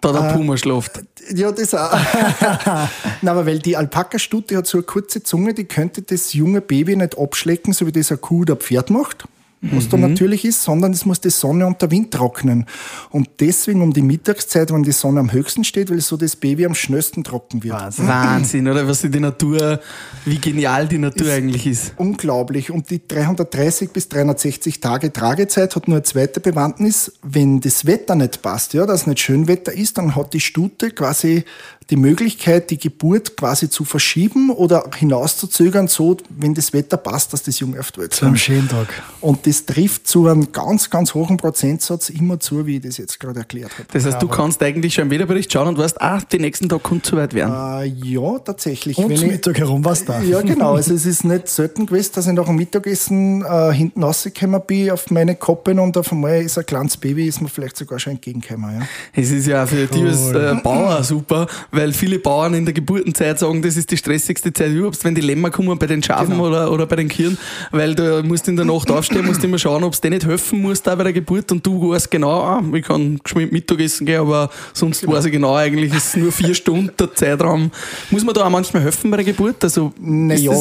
Da 0.00 0.12
der 0.12 0.32
Puma 0.32 0.56
schläft. 0.56 1.02
ja, 1.34 1.52
das 1.52 1.74
auch. 1.74 1.92
Nein, 2.42 2.88
aber 3.28 3.46
weil 3.46 3.58
die 3.58 3.76
Alpaka-Stute 3.76 4.56
hat 4.56 4.66
so 4.66 4.78
eine 4.78 4.84
kurze 4.84 5.22
Zunge, 5.22 5.52
die 5.52 5.64
könnte 5.64 6.02
das 6.02 6.32
junge 6.32 6.60
Baby 6.60 6.96
nicht 6.96 7.18
abschlecken, 7.18 7.72
so 7.72 7.86
wie 7.86 7.92
das 7.92 8.10
eine 8.10 8.18
Kuh 8.18 8.40
oder 8.40 8.54
ein 8.54 8.60
Pferd 8.60 8.90
macht, 8.90 9.24
was 9.62 9.88
da 9.90 9.98
natürlich 9.98 10.44
ist, 10.44 10.62
sondern 10.62 10.92
es 10.92 11.04
muss 11.04 11.20
die 11.20 11.28
Sonne 11.28 11.66
und 11.66 11.82
der 11.82 11.90
Wind 11.90 12.12
trocknen. 12.12 12.64
Und 13.10 13.28
deswegen 13.40 13.82
um 13.82 13.92
die 13.92 14.00
Mittagszeit, 14.00 14.72
wenn 14.72 14.82
die 14.82 14.92
Sonne 14.92 15.20
am 15.20 15.32
höchsten 15.32 15.64
steht, 15.64 15.90
weil 15.90 16.00
so 16.00 16.16
das 16.16 16.36
Baby 16.36 16.64
am 16.64 16.74
schnellsten 16.74 17.24
trocken 17.24 17.62
wird. 17.62 17.98
Wahnsinn, 17.98 18.68
oder? 18.68 18.88
Was 18.88 19.02
die 19.02 19.20
Natur, 19.20 19.80
wie 20.24 20.38
genial 20.38 20.88
die 20.88 20.98
Natur 20.98 21.32
eigentlich 21.32 21.66
ist. 21.66 21.92
Unglaublich. 21.98 22.70
Und 22.70 22.88
die 22.88 23.06
330 23.06 23.90
bis 23.90 24.08
360 24.08 24.80
Tage 24.80 25.12
Tragezeit 25.12 25.76
hat 25.76 25.88
nur 25.88 25.98
eine 25.98 26.04
zweite 26.04 26.40
Bewandtnis. 26.40 27.12
Wenn 27.22 27.60
das 27.60 27.84
Wetter 27.84 28.14
nicht 28.14 28.40
passt, 28.40 28.72
ja, 28.72 28.86
dass 28.86 29.06
nicht 29.06 29.20
schön 29.20 29.46
Wetter 29.46 29.72
ist, 29.72 29.98
dann 29.98 30.16
hat 30.16 30.32
die 30.32 30.40
Stute 30.40 30.90
quasi 30.90 31.44
die 31.90 31.96
Möglichkeit, 31.96 32.70
die 32.70 32.78
Geburt 32.78 33.36
quasi 33.36 33.68
zu 33.68 33.84
verschieben 33.84 34.50
oder 34.50 34.84
hinauszuzögern, 34.96 35.88
so, 35.88 36.16
wenn 36.30 36.54
das 36.54 36.72
Wetter 36.72 36.96
passt, 36.96 37.32
dass 37.32 37.42
das 37.42 37.58
Junge 37.60 37.80
auf 37.80 37.90
die 37.92 38.00
Welt 38.00 38.14
Zu 38.14 38.24
einem 38.26 38.34
kommt. 38.34 38.40
schönen 38.40 38.68
Tag. 38.68 38.88
Und 39.20 39.46
das 39.46 39.66
trifft 39.66 40.06
zu 40.06 40.26
einem 40.28 40.52
ganz, 40.52 40.88
ganz 40.88 41.14
hohen 41.14 41.36
Prozentsatz 41.36 42.08
immer 42.10 42.38
zu, 42.40 42.66
wie 42.66 42.76
ich 42.76 42.82
das 42.82 42.96
jetzt 42.96 43.18
gerade 43.20 43.40
erklärt 43.40 43.72
habe. 43.74 43.84
Das 43.92 44.06
heißt, 44.06 44.22
du 44.22 44.28
kannst 44.28 44.62
eigentlich 44.62 44.94
schon 44.94 45.04
im 45.04 45.10
Wetterbericht 45.10 45.52
schauen 45.52 45.68
und 45.68 45.78
weißt, 45.78 46.00
ah, 46.00 46.20
die 46.32 46.38
nächsten 46.38 46.68
Tage 46.68 46.82
könnte 46.82 47.02
es 47.04 47.10
soweit 47.10 47.34
werden. 47.34 47.82
Äh, 47.82 47.86
ja, 48.08 48.38
tatsächlich. 48.38 48.96
Und 48.96 49.08
Wenn 49.10 49.16
zum 49.16 49.26
ich- 49.26 49.32
Mittag 49.32 49.58
herum 49.58 49.84
war's 49.84 50.04
da. 50.04 50.20
Ja, 50.22 50.40
genau. 50.42 50.74
Also 50.74 50.94
es 50.94 51.04
ist 51.06 51.24
nicht 51.24 51.48
selten 51.48 51.86
gewesen, 51.86 52.12
dass 52.14 52.26
ich 52.26 52.32
nach 52.32 52.46
dem 52.46 52.56
Mittagessen 52.56 53.44
äh, 53.44 53.72
hinten 53.72 54.02
rausgekommen 54.02 54.60
bin 54.66 54.90
auf 54.90 55.10
meine 55.10 55.34
Koppen 55.34 55.78
und 55.78 55.96
auf 55.96 56.12
einmal 56.12 56.42
ist 56.42 56.56
ein 56.58 56.66
kleines 56.66 56.96
Baby, 56.96 57.26
ist 57.26 57.40
mir 57.42 57.48
vielleicht 57.48 57.76
sogar 57.76 57.98
schon 57.98 58.12
entgegengekommen. 58.14 58.80
Ja. 58.80 58.86
Es 59.14 59.30
ist 59.30 59.46
ja 59.46 59.66
für 59.66 59.86
dich 59.86 60.02
als 60.04 60.30
äh, 60.30 60.54
Bauer 60.62 61.02
super, 61.02 61.46
weil 61.80 61.92
viele 61.94 62.18
Bauern 62.18 62.52
in 62.52 62.66
der 62.66 62.74
Geburtenzeit 62.74 63.38
sagen, 63.38 63.62
das 63.62 63.76
ist 63.78 63.90
die 63.90 63.96
stressigste 63.96 64.52
Zeit 64.52 64.70
überhaupt, 64.70 65.02
wenn 65.02 65.14
die 65.14 65.22
Lämmer 65.22 65.50
kommen 65.50 65.78
bei 65.78 65.86
den 65.86 66.02
Schafen 66.02 66.32
Genau. 66.34 66.46
oder, 66.48 66.70
oder 66.70 66.86
bei 66.86 66.96
den 66.96 67.08
Kühen, 67.08 67.38
weil 67.70 67.94
du 67.94 68.22
musst 68.22 68.46
in 68.48 68.56
der 68.56 68.66
Nacht 68.66 68.90
aufstehen, 68.90 69.24
musst 69.24 69.42
immer 69.42 69.58
schauen, 69.58 69.82
ob 69.82 69.94
es 69.94 70.00
dir 70.00 70.10
nicht 70.10 70.26
helfen 70.26 70.60
muss 70.60 70.82
da 70.82 70.94
bei 70.94 71.04
der 71.04 71.14
Geburt 71.14 71.50
und 71.52 71.66
du 71.66 71.90
weißt 71.90 72.10
genau, 72.10 72.42
ah, 72.42 72.62
ich 72.74 72.84
kann 72.84 73.18
geschwind 73.24 73.50
Mittagessen 73.52 74.04
gehen, 74.06 74.20
aber 74.20 74.50
sonst 74.74 75.06
weiß 75.06 75.24
ich 75.24 75.32
genau, 75.32 75.56
eigentlich 75.56 75.94
ist 75.94 76.08
es 76.08 76.16
nur 76.16 76.32
vier 76.32 76.54
Stunden 76.54 76.90
der 76.98 77.14
Zeitraum. 77.14 77.70
Muss 78.10 78.24
man 78.24 78.34
da 78.34 78.44
auch 78.44 78.50
manchmal 78.50 78.82
helfen 78.82 79.10
bei 79.10 79.16
der 79.16 79.26
Geburt? 79.26 79.64
Also, 79.64 79.92
Naja, 79.98 80.52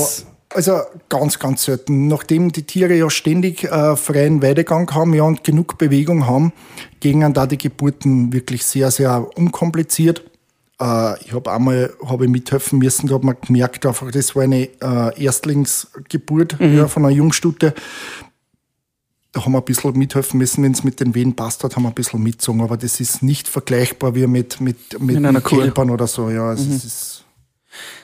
also 0.52 0.80
ganz, 1.10 1.38
ganz 1.38 1.64
selten. 1.64 2.08
Nachdem 2.08 2.52
die 2.52 2.64
Tiere 2.64 2.96
ja 2.96 3.10
ständig 3.10 3.66
äh, 3.66 3.96
freien 3.96 4.42
Weidegang 4.42 4.90
haben 4.94 5.14
ja, 5.14 5.24
und 5.24 5.44
genug 5.44 5.78
Bewegung 5.78 6.26
haben, 6.28 6.54
gingen 7.00 7.34
da 7.34 7.46
die 7.46 7.58
Geburten 7.58 8.34
wirklich 8.34 8.66
sehr, 8.66 8.90
sehr 8.90 9.28
unkompliziert. 9.36 10.24
Äh, 10.80 11.22
ich 11.24 11.34
habe 11.34 11.52
einmal 11.52 11.94
hab 12.06 12.22
ich 12.22 12.30
mithelfen 12.30 12.80
müssen, 12.80 13.08
da 13.08 13.16
hat 13.16 13.24
man 13.24 13.36
gemerkt, 13.40 13.86
einfach, 13.86 14.10
das 14.12 14.36
war 14.36 14.44
eine 14.44 14.70
äh, 14.82 15.24
Erstlingsgeburt 15.24 16.58
ja, 16.60 16.88
von 16.88 17.06
einer 17.06 17.14
Jungstute. 17.14 17.74
Da 19.32 19.46
haben 19.46 19.52
wir 19.52 19.60
ein 19.60 19.66
bisschen 19.66 19.98
mithelfen 19.98 20.40
müssen, 20.40 20.64
wenn 20.64 20.72
es 20.72 20.84
mit 20.84 21.00
den 21.00 21.14
Wehen 21.14 21.36
passt 21.36 21.64
hat, 21.64 21.76
haben 21.76 21.84
wir 21.84 21.90
ein 21.90 21.96
bisschen 21.96 22.24
mitgezogen. 22.24 22.62
Aber 22.62 22.78
das 22.78 23.00
ist 23.00 23.22
nicht 23.22 23.48
vergleichbar 23.48 24.16
wie 24.16 24.26
mit, 24.26 24.60
mit, 24.60 25.00
mit, 25.00 25.20
mit. 25.20 25.46
Kälbern 25.46 25.92
oder 25.92 26.08
so. 26.08 26.30
Ja, 26.30 26.50
also 26.50 26.64
es 26.74 26.84
ist 26.84 27.26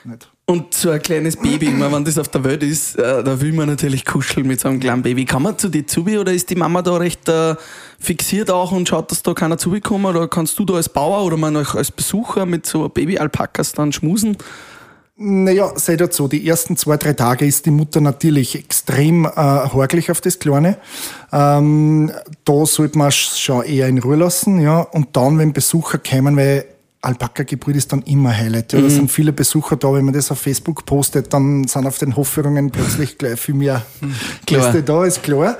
nicht. 0.04 0.30
Und 0.48 0.74
so 0.74 0.90
ein 0.90 1.02
kleines 1.02 1.36
Baby, 1.36 1.66
immer 1.66 1.90
wenn 1.90 2.04
das 2.04 2.18
auf 2.18 2.28
der 2.28 2.44
Welt 2.44 2.62
ist, 2.62 2.96
äh, 2.96 3.24
da 3.24 3.40
will 3.40 3.52
man 3.52 3.68
natürlich 3.68 4.04
kuscheln 4.04 4.46
mit 4.46 4.60
so 4.60 4.68
einem 4.68 4.78
kleinen 4.78 5.02
Baby. 5.02 5.24
Kann 5.24 5.42
man 5.42 5.58
zu 5.58 5.68
dir 5.68 5.84
zubi 5.88 6.18
oder 6.18 6.32
ist 6.32 6.48
die 6.50 6.54
Mama 6.54 6.82
da 6.82 6.96
recht 6.98 7.28
äh, 7.28 7.56
fixiert 7.98 8.48
auch 8.52 8.70
und 8.70 8.88
schaut, 8.88 9.10
dass 9.10 9.24
da 9.24 9.34
keiner 9.34 9.58
zubekommt? 9.58 10.06
Oder 10.06 10.28
kannst 10.28 10.56
du 10.60 10.64
da 10.64 10.74
als 10.74 10.88
Bauer 10.88 11.24
oder 11.24 11.36
man 11.36 11.56
euch 11.56 11.74
als 11.74 11.90
Besucher 11.90 12.46
mit 12.46 12.64
so 12.64 12.88
Baby-Alpakas 12.88 13.72
dann 13.72 13.92
schmusen? 13.92 14.36
Naja, 15.16 15.72
sei 15.74 15.96
dazu, 15.96 16.28
die 16.28 16.46
ersten 16.46 16.76
zwei, 16.76 16.96
drei 16.96 17.14
Tage 17.14 17.44
ist 17.44 17.66
die 17.66 17.70
Mutter 17.72 18.00
natürlich 18.00 18.54
extrem 18.54 19.24
äh, 19.24 19.30
horglich 19.34 20.12
auf 20.12 20.20
das 20.20 20.38
Kleine. 20.38 20.78
Ähm, 21.32 22.12
da 22.44 22.66
sollte 22.66 22.98
man 22.98 23.10
sch- 23.10 23.36
schon 23.36 23.64
eher 23.64 23.88
in 23.88 23.98
Ruhe 23.98 24.16
lassen, 24.16 24.60
ja. 24.60 24.80
Und 24.80 25.16
dann, 25.16 25.38
wenn 25.38 25.52
Besucher 25.52 25.98
kommen, 25.98 26.36
weil 26.36 26.66
Alpaka-Geburt 27.06 27.76
ist 27.76 27.92
dann 27.92 28.02
immer 28.02 28.36
Highlight. 28.36 28.72
Ja. 28.72 28.80
Da 28.80 28.90
sind 28.90 29.10
viele 29.10 29.32
Besucher 29.32 29.76
da, 29.76 29.92
wenn 29.92 30.04
man 30.04 30.14
das 30.14 30.30
auf 30.30 30.40
Facebook 30.40 30.84
postet, 30.84 31.32
dann 31.32 31.66
sind 31.66 31.86
auf 31.86 31.98
den 31.98 32.16
Hofführungen 32.16 32.70
plötzlich 32.70 33.16
gleich 33.16 33.38
viel 33.38 33.54
mehr. 33.54 33.86
Gäste 34.46 34.82
da, 34.82 35.04
ist 35.04 35.22
klar. 35.22 35.56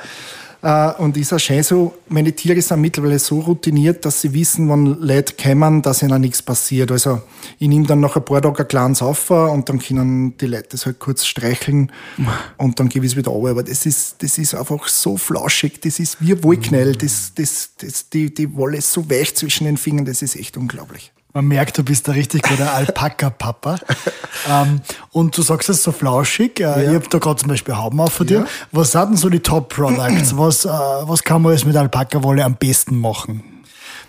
Äh, 0.62 0.92
und 0.94 1.16
ist 1.16 1.32
auch 1.32 1.38
schön 1.38 1.62
so, 1.62 1.94
meine 2.08 2.32
Tiere 2.32 2.60
sind 2.60 2.80
mittlerweile 2.80 3.20
so 3.20 3.38
routiniert, 3.38 4.04
dass 4.04 4.22
sie 4.22 4.32
wissen, 4.34 4.68
wann 4.68 5.00
Leute 5.00 5.34
kommen, 5.40 5.82
dass 5.82 6.02
ihnen 6.02 6.20
nichts 6.20 6.42
passiert. 6.42 6.90
Also 6.90 7.22
ich 7.60 7.68
nehme 7.68 7.86
dann 7.86 8.00
nach 8.00 8.16
ein 8.16 8.24
paar 8.24 8.42
Tagen 8.42 8.56
ein 8.56 8.66
kleines 8.66 9.00
auf 9.00 9.30
und 9.30 9.68
dann 9.68 9.78
können 9.78 10.36
die 10.38 10.46
Leute 10.46 10.70
das 10.70 10.86
halt 10.86 10.98
kurz 10.98 11.24
streicheln 11.24 11.92
und 12.56 12.80
dann 12.80 12.88
gebe 12.88 13.06
ich 13.06 13.12
es 13.12 13.16
wieder 13.16 13.30
runter. 13.30 13.50
Aber 13.50 13.62
das 13.62 13.86
ist, 13.86 14.22
das 14.24 14.38
ist 14.38 14.54
einfach 14.56 14.88
so 14.88 15.16
flauschig, 15.16 15.80
das 15.82 16.00
ist 16.00 16.16
wie 16.20 16.32
ein 16.32 16.42
Wollknäuel, 16.42 16.96
das, 16.96 17.32
das, 17.36 17.70
das, 17.78 18.08
die, 18.08 18.34
die 18.34 18.56
Wolle 18.56 18.78
ist 18.78 18.92
so 18.92 19.08
weich 19.08 19.36
zwischen 19.36 19.66
den 19.66 19.76
Fingern, 19.76 20.06
das 20.06 20.22
ist 20.22 20.34
echt 20.34 20.56
unglaublich. 20.56 21.12
Man 21.36 21.48
merkt, 21.48 21.76
du 21.76 21.84
bist 21.84 22.06
der 22.06 22.14
richtig 22.14 22.44
guter 22.44 22.72
Alpaka-Papa. 22.72 23.78
ähm, 24.50 24.80
und 25.12 25.36
du 25.36 25.42
sagst 25.42 25.68
es 25.68 25.82
so 25.82 25.92
flauschig. 25.92 26.60
Äh, 26.60 26.84
Ich 26.84 26.94
habe 26.94 27.06
da 27.10 27.18
gerade 27.18 27.36
zum 27.38 27.50
Beispiel 27.50 27.76
Hauben 27.76 28.00
auf 28.00 28.14
von 28.14 28.26
dir. 28.26 28.38
Ja. 28.38 28.46
Was 28.72 28.92
sind 28.92 29.10
denn 29.10 29.16
so 29.18 29.28
die 29.28 29.40
Top-Products? 29.40 30.34
was, 30.38 30.64
äh, 30.64 30.68
was 30.70 31.22
kann 31.24 31.42
man 31.42 31.52
jetzt 31.52 31.66
mit 31.66 31.76
Alpaka-Wolle 31.76 32.42
am 32.42 32.54
besten 32.54 32.98
machen? 32.98 33.42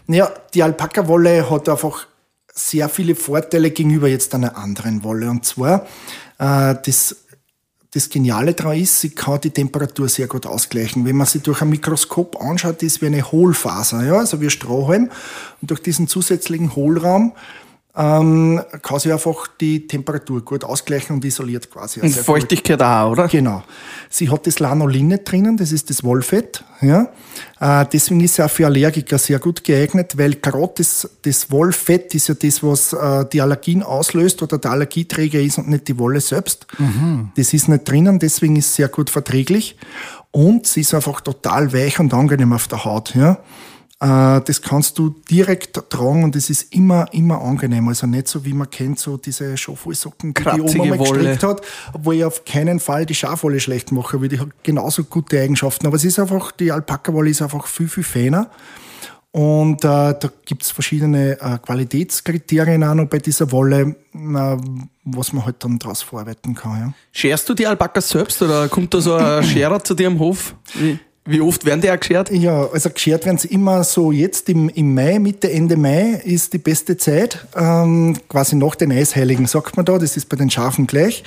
Ja, 0.07 0.31
die 0.53 0.63
Alpaka-Wolle 0.63 1.49
hat 1.49 1.67
einfach 1.67 2.07
sehr 2.53 2.87
viele 2.87 3.13
Vorteile 3.13 3.71
gegenüber 3.71 4.07
jetzt 4.07 4.33
einer 4.33 4.55
anderen 4.55 5.03
Wolle. 5.03 5.29
Und 5.29 5.43
zwar, 5.43 5.85
äh, 6.39 6.75
das 6.85 7.13
das 7.91 8.09
Geniale 8.09 8.53
daran 8.53 8.77
ist, 8.77 8.99
sie 8.99 9.11
kann 9.11 9.39
die 9.41 9.49
Temperatur 9.49 10.09
sehr 10.09 10.27
gut 10.27 10.45
ausgleichen. 10.45 11.05
Wenn 11.05 11.15
man 11.15 11.25
sie 11.25 11.39
durch 11.39 11.61
ein 11.61 11.69
Mikroskop 11.69 12.41
anschaut, 12.41 12.83
ist 12.83 13.01
wie 13.01 13.07
eine 13.07 13.31
Hohlfaser, 13.31 14.03
ja, 14.03 14.17
also 14.17 14.41
wie 14.41 14.49
Strohhalm. 14.49 15.09
Und 15.61 15.71
durch 15.71 15.81
diesen 15.81 16.07
zusätzlichen 16.07 16.75
Hohlraum 16.75 17.33
ähm, 17.97 18.61
kann 18.83 18.99
sie 18.99 19.11
einfach 19.11 19.47
die 19.59 19.87
Temperatur 19.87 20.45
gut 20.45 20.63
ausgleichen 20.63 21.15
und 21.15 21.25
isoliert 21.25 21.71
quasi. 21.71 21.99
Und 21.99 22.13
Feuchtigkeit 22.13 22.79
auch, 22.79 23.11
oder? 23.11 23.27
Genau. 23.27 23.63
Sie 24.07 24.29
hat 24.29 24.45
das 24.45 24.59
Lanolin 24.59 25.07
nicht 25.07 25.29
drinnen, 25.29 25.57
das 25.57 25.71
ist 25.71 25.89
das 25.89 26.03
Wollfett. 26.03 26.63
Ja. 26.81 27.09
Äh, 27.59 27.85
deswegen 27.91 28.19
ist 28.19 28.35
sie 28.35 28.45
auch 28.45 28.51
für 28.51 28.67
Allergiker 28.67 29.17
sehr 29.17 29.39
gut 29.39 29.63
geeignet, 29.63 30.15
weil 30.15 30.35
gerade 30.35 30.69
das, 30.75 31.09
das 31.23 31.49
Wollfett 31.49 32.13
ist 32.13 32.27
ja 32.27 32.35
das, 32.35 32.61
was 32.61 32.93
äh, 32.93 33.25
die 33.33 33.41
Allergien 33.41 33.81
auslöst 33.81 34.43
oder 34.43 34.59
der 34.59 34.71
Allergieträger 34.71 35.39
ist 35.39 35.57
und 35.57 35.67
nicht 35.67 35.87
die 35.87 35.97
Wolle 35.97 36.21
selbst. 36.21 36.67
Mhm. 36.77 37.31
Das 37.35 37.51
ist 37.51 37.67
nicht 37.67 37.89
drinnen, 37.89 38.19
deswegen 38.19 38.57
ist 38.57 38.75
sie 38.75 38.83
sehr 38.83 38.89
gut 38.89 39.09
verträglich. 39.09 39.75
Und 40.29 40.67
sie 40.67 40.81
ist 40.81 40.93
einfach 40.93 41.21
total 41.21 41.73
weich 41.73 41.99
und 41.99 42.13
angenehm 42.13 42.53
auf 42.53 42.67
der 42.67 42.85
Haut. 42.85 43.15
Ja. 43.15 43.39
Äh, 43.99 44.41
das 44.41 44.61
kannst 44.61 44.99
du 44.99 45.15
direkt 45.29 45.73
tragen 45.89 46.23
und 46.23 46.35
es 46.35 46.49
ist 46.51 46.73
immer, 46.73 47.11
immer 47.13 47.41
angenehm. 47.41 47.87
Also 47.87 48.05
nicht 48.05 48.27
so, 48.27 48.45
wie 48.45 48.53
man 48.53 48.69
kennt, 48.69 48.99
so 48.99 49.17
diese 49.17 49.57
Schafwollsocken, 49.57 50.33
die 50.35 50.43
die 50.43 50.61
Oma 50.61 50.85
mal 50.85 50.97
gestrickt 50.99 51.43
hat, 51.43 51.61
obwohl 51.93 52.15
ich 52.15 52.23
auf 52.23 52.45
keinen 52.45 52.79
Fall 52.79 53.07
die 53.07 53.15
Schafwolle 53.15 53.59
schlecht 53.59 53.91
mache, 53.91 54.21
weil 54.21 54.29
die 54.29 54.39
hat 54.39 54.49
genauso 54.63 55.03
gute 55.03 55.41
Eigenschaften. 55.41 55.87
Aber 55.87 55.95
es 55.95 56.03
ist 56.03 56.19
einfach, 56.19 56.51
die 56.51 56.71
Alpaka-Wolle 56.71 57.31
ist 57.31 57.41
einfach 57.41 57.65
viel, 57.65 57.87
viel 57.87 58.03
feiner. 58.03 58.51
Und 59.31 59.83
äh, 59.83 59.87
da 59.87 60.29
gibt's 60.45 60.71
verschiedene 60.71 61.39
äh, 61.39 61.57
Qualitätskriterien 61.59 62.83
auch 62.83 62.95
noch 62.95 63.05
bei 63.05 63.19
dieser 63.19 63.51
Wolle, 63.51 63.95
äh, 64.13 64.57
was 65.05 65.33
man 65.33 65.45
halt 65.45 65.63
dann 65.63 65.77
daraus 65.77 66.01
verarbeiten 66.01 66.55
kann. 66.55 66.79
Ja. 66.79 66.93
Scherst 67.11 67.47
du 67.49 67.53
die 67.53 67.67
Alpakas 67.67 68.09
selbst 68.09 68.41
oder 68.41 68.67
kommt 68.67 68.93
da 68.93 69.01
so 69.01 69.15
ein 69.15 69.43
Scherer 69.43 69.83
zu 69.83 69.93
dir 69.93 70.07
am 70.07 70.17
Hof? 70.17 70.55
Wie, 70.73 70.97
wie 71.27 71.41
oft 71.41 71.65
werden 71.65 71.81
die 71.81 71.91
auch 71.91 71.99
geschert? 71.99 72.31
Ja, 72.31 72.67
also 72.71 72.89
geschert 72.89 73.25
werden 73.25 73.37
sie 73.37 73.49
immer 73.49 73.83
so 73.83 74.11
jetzt 74.11 74.49
im, 74.49 74.69
im 74.69 74.93
Mai, 74.93 75.19
Mitte, 75.19 75.51
Ende 75.51 75.75
Mai 75.75 76.21
ist 76.23 76.53
die 76.53 76.57
beste 76.57 76.97
Zeit, 76.97 77.45
ähm, 77.55 78.17
quasi 78.29 78.55
nach 78.55 78.75
den 78.75 78.91
Eisheiligen, 78.91 79.45
sagt 79.45 79.77
man 79.77 79.85
da, 79.85 79.97
das 79.97 80.17
ist 80.17 80.29
bei 80.29 80.37
den 80.37 80.49
Schafen 80.49 80.87
gleich. 80.87 81.23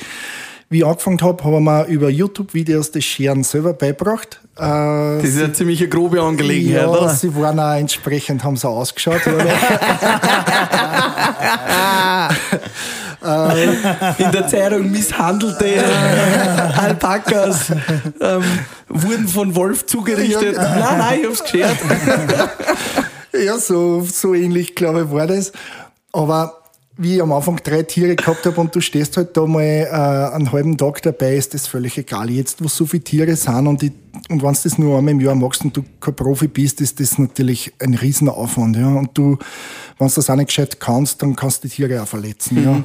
Wie 0.72 0.78
ich 0.78 0.86
angefangen 0.86 1.20
habe, 1.20 1.42
habe 1.42 1.56
ich 1.56 1.62
mir 1.62 1.84
über 1.86 2.08
YouTube-Videos 2.08 2.92
das 2.92 3.02
Scheren 3.02 3.42
selber 3.42 3.72
beigebracht. 3.72 4.40
Äh, 4.56 4.60
Das 4.60 5.24
ist 5.24 5.40
ja 5.40 5.52
ziemlich 5.52 5.80
eine 5.80 5.88
grobe 5.88 6.22
Angelegenheit, 6.22 6.82
ja, 6.82 6.88
oder? 6.88 7.08
sie 7.10 7.34
waren 7.34 7.58
auch 7.58 7.74
entsprechend, 7.74 8.44
haben 8.44 8.56
sie 8.56 8.68
ausgeschaut. 8.68 9.22
Oder? 13.20 13.56
In 14.18 14.32
der 14.32 14.48
Zeitung 14.48 14.90
misshandelte 14.90 15.66
Alpakas 16.76 17.70
ähm, 18.20 18.42
wurden 18.88 19.28
von 19.28 19.54
Wolf 19.54 19.86
zugerichtet. 19.86 20.56
Ja. 20.56 20.78
Nein, 20.78 20.98
nein, 20.98 21.20
ich 21.20 21.26
hab's 21.26 21.42
geschert. 21.42 21.76
ja, 23.32 23.58
so, 23.58 24.02
so 24.02 24.34
ähnlich, 24.34 24.74
glaube 24.74 25.02
ich, 25.02 25.12
war 25.12 25.26
das. 25.26 25.52
Aber 26.12 26.59
wie 27.02 27.16
ich 27.16 27.22
am 27.22 27.32
Anfang 27.32 27.56
drei 27.64 27.82
Tiere 27.82 28.14
gehabt 28.14 28.44
habe 28.44 28.60
und 28.60 28.74
du 28.74 28.80
stehst 28.82 29.16
halt 29.16 29.34
da 29.36 29.46
mal 29.46 29.62
äh, 29.62 30.34
einen 30.34 30.52
halben 30.52 30.76
Tag 30.76 31.00
dabei, 31.02 31.34
ist 31.34 31.54
das 31.54 31.66
völlig 31.66 31.96
egal. 31.96 32.28
Jetzt, 32.28 32.62
wo 32.62 32.68
so 32.68 32.84
viele 32.84 33.02
Tiere 33.02 33.36
sind 33.36 33.66
und, 33.66 33.82
ich, 33.82 33.92
und 34.28 34.42
wenn 34.42 34.52
du 34.52 34.58
das 34.62 34.76
nur 34.76 34.98
einmal 34.98 35.12
im 35.14 35.20
Jahr 35.20 35.34
machst 35.34 35.64
und 35.64 35.74
du 35.74 35.82
kein 35.98 36.14
Profi 36.14 36.46
bist, 36.48 36.80
ist 36.82 37.00
das 37.00 37.18
natürlich 37.18 37.72
ein 37.78 37.94
Riesenaufwand. 37.94 38.76
Ja? 38.76 38.88
Und 38.88 39.16
du, 39.16 39.38
wenn 39.98 40.08
du 40.08 40.14
das 40.14 40.28
auch 40.28 40.36
nicht 40.36 40.48
gescheit 40.48 40.78
kannst, 40.78 41.22
dann 41.22 41.34
kannst 41.34 41.64
du 41.64 41.68
die 41.68 41.74
Tiere 41.74 42.02
auch 42.02 42.06
verletzen. 42.06 42.62
Ja? 42.62 42.82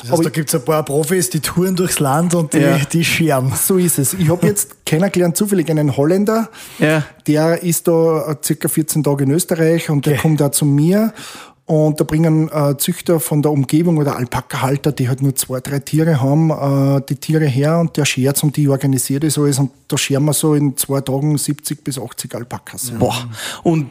Das 0.00 0.12
heißt, 0.12 0.24
da 0.24 0.30
gibt 0.30 0.48
es 0.48 0.54
ein 0.54 0.64
paar 0.64 0.84
Profis, 0.84 1.28
die 1.30 1.40
touren 1.40 1.74
durchs 1.74 1.98
Land 1.98 2.34
und 2.36 2.52
die, 2.52 2.58
Ja. 2.58 2.78
die 2.78 3.04
scheren. 3.04 3.52
So 3.60 3.78
ist 3.78 3.98
es. 3.98 4.14
Ich 4.14 4.28
habe 4.28 4.46
jetzt 4.46 4.86
kennengelernt, 4.86 5.36
zufällig 5.36 5.68
einen 5.70 5.96
Holländer, 5.96 6.50
Ja. 6.78 7.02
der 7.26 7.64
ist 7.64 7.88
da 7.88 8.36
circa 8.44 8.68
14 8.68 9.02
Tage 9.02 9.24
in 9.24 9.32
Österreich 9.32 9.90
und 9.90 10.06
der 10.06 10.12
Okay. 10.12 10.22
kommt 10.22 10.40
da 10.40 10.52
zu 10.52 10.64
mir 10.64 11.12
und 11.66 11.98
da 11.98 12.04
bringen 12.04 12.48
äh, 12.48 12.76
Züchter 12.78 13.18
von 13.18 13.42
der 13.42 13.50
Umgebung 13.50 13.98
oder 13.98 14.16
Alpaka-Halter, 14.16 14.92
die 14.92 15.08
halt 15.08 15.20
nur 15.20 15.34
zwei, 15.34 15.58
drei 15.58 15.80
Tiere 15.80 16.20
haben, 16.20 16.50
äh, 16.50 17.02
die 17.08 17.16
Tiere 17.16 17.46
her 17.46 17.80
und 17.80 17.96
der 17.96 18.04
schert 18.04 18.42
und 18.44 18.56
die 18.56 18.68
organisiert 18.68 19.24
das 19.24 19.36
alles 19.36 19.58
und 19.58 19.72
da 19.88 19.98
scheren 19.98 20.24
wir 20.26 20.32
so 20.32 20.54
in 20.54 20.76
zwei 20.76 21.00
Tagen 21.00 21.36
70 21.36 21.82
bis 21.82 21.98
80 21.98 22.34
Alpakas. 22.36 22.92
Boah. 22.92 23.28
Und 23.64 23.90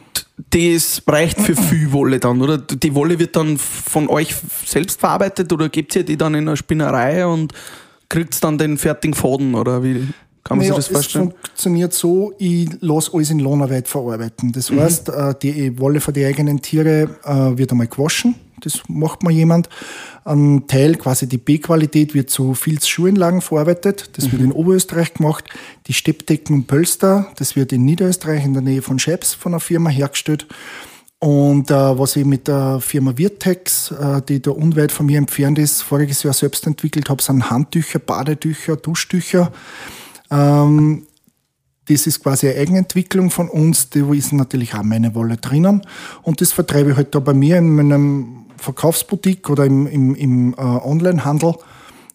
das 0.50 1.02
reicht 1.06 1.38
für 1.38 1.54
viel 1.54 1.92
Wolle 1.92 2.18
dann, 2.18 2.40
oder? 2.40 2.56
Die 2.56 2.94
Wolle 2.94 3.18
wird 3.18 3.36
dann 3.36 3.58
von 3.58 4.08
euch 4.08 4.34
selbst 4.64 4.98
verarbeitet 4.98 5.52
oder 5.52 5.68
gebt 5.68 5.94
ihr 5.96 6.04
die 6.04 6.16
dann 6.16 6.34
in 6.34 6.48
eine 6.48 6.56
Spinnerei 6.56 7.26
und 7.26 7.52
kriegt 8.08 8.42
dann 8.42 8.56
den 8.56 8.78
fertigen 8.78 9.14
Faden 9.14 9.54
oder 9.54 9.82
wie 9.82 10.08
kann 10.46 10.58
man 10.58 10.66
Naja, 10.66 10.80
sich 10.80 10.86
das 10.88 10.92
vorstellen? 10.94 11.28
Es 11.42 11.48
funktioniert 11.48 11.92
so, 11.92 12.32
ich 12.38 12.68
lasse 12.80 13.10
alles 13.12 13.30
in 13.30 13.40
Lohnarbeit 13.40 13.88
verarbeiten. 13.88 14.52
Das 14.52 14.70
Mhm. 14.70 14.80
heißt, 14.80 15.08
äh, 15.08 15.34
die 15.42 15.78
Wolle 15.78 16.00
von 16.00 16.14
den 16.14 16.26
eigenen 16.26 16.62
Tiere 16.62 17.08
äh, 17.24 17.58
wird 17.58 17.72
einmal 17.72 17.88
gewaschen. 17.88 18.36
Das 18.62 18.80
macht 18.88 19.22
mal 19.22 19.30
jemand. 19.32 19.68
Ein 20.24 20.66
Teil, 20.66 20.94
quasi 20.96 21.28
die 21.28 21.36
B-Qualität, 21.38 22.14
wird 22.14 22.30
zu 22.30 22.54
Filzschuhenlagen 22.54 23.40
verarbeitet. 23.42 24.10
Das 24.14 24.26
Mhm. 24.26 24.32
wird 24.32 24.42
in 24.42 24.52
Oberösterreich 24.52 25.14
gemacht. 25.14 25.44
Die 25.88 25.92
Steppdecken 25.92 26.54
und 26.54 26.66
Pölster, 26.66 27.26
das 27.36 27.54
wird 27.56 27.72
in 27.72 27.84
Niederösterreich 27.84 28.44
in 28.44 28.54
der 28.54 28.62
Nähe 28.62 28.82
von 28.82 28.98
Scheps 28.98 29.34
von 29.34 29.52
einer 29.52 29.60
Firma 29.60 29.90
hergestellt. 29.90 30.46
Und 31.18 31.70
äh, 31.70 31.74
was 31.98 32.14
ich 32.16 32.24
mit 32.24 32.46
der 32.46 32.78
Firma 32.80 33.16
Virtex, 33.16 33.90
äh, 33.90 34.20
die 34.28 34.40
da 34.40 34.50
unweit 34.52 34.92
von 34.92 35.06
mir 35.06 35.18
entfernt 35.18 35.58
ist, 35.58 35.82
voriges 35.82 36.22
Jahr 36.22 36.34
selbst 36.34 36.66
entwickelt 36.66 37.08
habe, 37.08 37.22
sind 37.22 37.50
Handtücher, 37.50 37.98
Badetücher, 37.98 38.76
Duschtücher. 38.76 39.50
Ähm, 40.30 41.06
das 41.88 42.06
ist 42.06 42.22
quasi 42.22 42.48
eine 42.48 42.58
Eigenentwicklung 42.58 43.30
von 43.30 43.48
uns, 43.48 43.90
da 43.90 44.12
ist 44.12 44.32
natürlich 44.32 44.74
auch 44.74 44.82
meine 44.82 45.14
Wolle 45.14 45.36
drinnen. 45.36 45.82
Und 46.22 46.40
das 46.40 46.52
vertreibe 46.52 46.90
ich 46.90 46.96
halt 46.96 47.14
da 47.14 47.20
bei 47.20 47.34
mir 47.34 47.58
in 47.58 47.74
meinem 47.74 48.46
Verkaufsboutique 48.56 49.48
oder 49.50 49.64
im, 49.64 49.86
im, 49.86 50.14
im 50.14 50.54
äh, 50.54 50.60
Onlinehandel. 50.60 51.54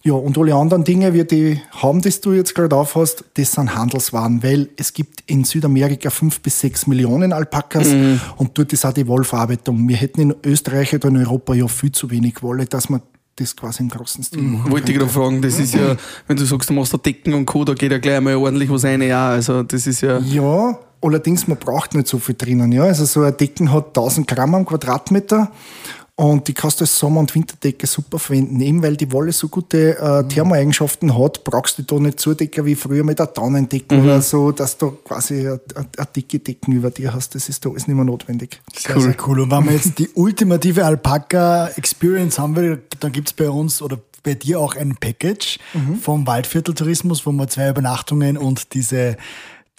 Ja, 0.04 0.14
und 0.14 0.36
alle 0.36 0.54
anderen 0.56 0.82
Dinge, 0.82 1.14
wie 1.14 1.22
die 1.22 1.60
haben, 1.70 2.02
das 2.02 2.20
du 2.20 2.32
jetzt 2.32 2.56
gerade 2.56 2.74
aufhast, 2.74 3.24
das 3.34 3.52
sind 3.52 3.76
Handelswaren, 3.76 4.42
weil 4.42 4.68
es 4.76 4.94
gibt 4.94 5.22
in 5.26 5.44
Südamerika 5.44 6.10
fünf 6.10 6.40
bis 6.40 6.58
sechs 6.58 6.88
Millionen 6.88 7.32
Alpakas 7.32 7.94
und 8.36 8.58
dort 8.58 8.72
ist 8.72 8.84
auch 8.84 8.92
die 8.92 9.06
Wollverarbeitung. 9.06 9.88
Wir 9.88 9.96
hätten 9.96 10.20
in 10.20 10.34
Österreich 10.44 10.92
oder 10.92 11.06
in 11.06 11.18
Europa 11.18 11.54
ja 11.54 11.68
viel 11.68 11.92
zu 11.92 12.10
wenig 12.10 12.42
Wolle, 12.42 12.66
dass 12.66 12.88
man 12.88 13.00
das 13.36 13.56
quasi 13.56 13.82
im 13.82 13.88
großen 13.88 14.24
Stil 14.24 14.42
machen 14.42 14.70
Wollte 14.70 14.92
ich 14.92 14.98
gerade 14.98 15.10
fragen, 15.10 15.40
das 15.40 15.58
ist 15.58 15.74
ja, 15.74 15.96
wenn 16.26 16.36
du 16.36 16.44
sagst, 16.44 16.68
du 16.68 16.74
machst 16.74 16.92
da 16.92 16.98
Decken 16.98 17.34
und 17.34 17.46
Co., 17.46 17.64
da 17.64 17.74
geht 17.74 17.90
ja 17.90 17.98
gleich 17.98 18.20
mal 18.20 18.36
ordentlich 18.36 18.70
was 18.70 18.84
rein, 18.84 19.02
ja, 19.02 19.30
also 19.30 19.62
das 19.62 19.86
ist 19.86 20.02
ja, 20.02 20.18
Ja, 20.18 20.78
allerdings, 21.00 21.48
man 21.48 21.58
braucht 21.58 21.94
nicht 21.94 22.08
so 22.08 22.18
viel 22.18 22.34
drinnen. 22.36 22.72
Ja? 22.72 22.84
Also 22.84 23.04
so 23.04 23.22
ein 23.22 23.36
Decken 23.36 23.72
hat 23.72 23.88
1000 23.88 24.26
Gramm 24.26 24.54
am 24.54 24.66
Quadratmeter 24.66 25.50
und 26.22 26.46
die 26.46 26.54
kannst 26.54 26.78
du 26.78 26.84
als 26.84 26.96
Sommer- 26.96 27.18
und 27.18 27.34
Winterdecke 27.34 27.84
super 27.84 28.16
verwenden. 28.16 28.60
Eben 28.60 28.80
weil 28.80 28.96
die 28.96 29.10
Wolle 29.10 29.32
so 29.32 29.48
gute 29.48 29.98
äh, 29.98 30.22
Thermoeigenschaften 30.28 31.18
hat, 31.18 31.42
brauchst 31.42 31.78
du 31.78 31.82
da 31.82 31.96
nicht 31.96 32.20
zudecken 32.20 32.64
wie 32.64 32.76
früher 32.76 33.02
mit 33.02 33.18
der 33.18 33.26
Daunendecken 33.26 34.04
oder 34.04 34.22
so, 34.22 34.52
dass 34.52 34.78
du 34.78 34.92
quasi 35.04 35.40
eine, 35.48 35.60
dicke 36.14 36.38
Decken 36.38 36.74
über 36.74 36.92
dir 36.92 37.12
hast. 37.12 37.34
Das 37.34 37.48
ist 37.48 37.64
da 37.64 37.70
alles 37.70 37.88
nicht 37.88 37.96
mehr 37.96 38.04
notwendig. 38.04 38.60
Sehr, 38.72 39.00
sehr 39.00 39.16
cool. 39.26 39.40
Und 39.40 39.50
wenn 39.50 39.64
wir 39.64 39.72
jetzt 39.72 39.98
die 39.98 40.10
ultimative 40.14 40.84
Alpaka-Experience 40.84 42.38
haben 42.38 42.54
will, 42.54 42.82
dann 43.00 43.10
gibt 43.10 43.28
es 43.28 43.32
bei 43.32 43.50
uns 43.50 43.82
oder 43.82 43.98
bei 44.22 44.34
dir 44.34 44.60
auch 44.60 44.76
ein 44.76 44.94
Package 44.94 45.58
vom 46.00 46.24
Waldvierteltourismus, 46.24 47.26
wo 47.26 47.32
man 47.32 47.48
zwei 47.48 47.68
Übernachtungen 47.70 48.38
und 48.38 48.74
diese 48.74 49.16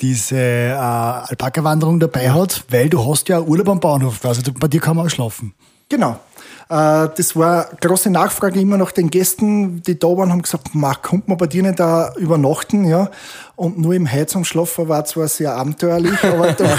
diese 0.01 0.35
äh, 0.35 0.71
Alpaka-Wanderung 0.73 2.01
dabei 2.01 2.31
hat, 2.31 2.65
weil 2.69 2.89
du 2.89 3.09
hast 3.09 3.29
ja 3.29 3.39
Urlaub 3.39 3.69
am 3.69 3.79
Bauernhof, 3.79 4.25
also 4.25 4.41
bei 4.59 4.67
dir 4.67 4.81
kann 4.81 4.97
man 4.97 5.05
auch 5.05 5.09
schlafen. 5.09 5.53
Genau. 5.93 6.19
Äh, 6.73 7.09
Das 7.15 7.35
war 7.35 7.69
eine 7.69 7.77
große 7.79 8.09
Nachfrage 8.09 8.59
immer 8.59 8.77
nach 8.77 8.91
den 8.91 9.09
Gästen, 9.09 9.81
die 9.83 9.97
da 9.99 10.07
waren, 10.07 10.31
haben 10.31 10.41
gesagt, 10.41 10.73
ma, 10.73 10.93
kommt 10.95 11.27
man 11.27 11.37
bei 11.37 11.47
dir 11.47 11.61
nicht 11.63 11.79
da 11.79 12.13
übernachten, 12.17 12.85
ja? 12.85 13.09
Und 13.55 13.77
nur 13.77 13.93
im 13.93 14.11
Heizungsschlafen 14.11 14.87
war 14.89 15.05
zwar 15.05 15.27
sehr 15.27 15.53
abenteuerlich, 15.55 16.23
aber 16.23 16.53
doch 16.53 16.77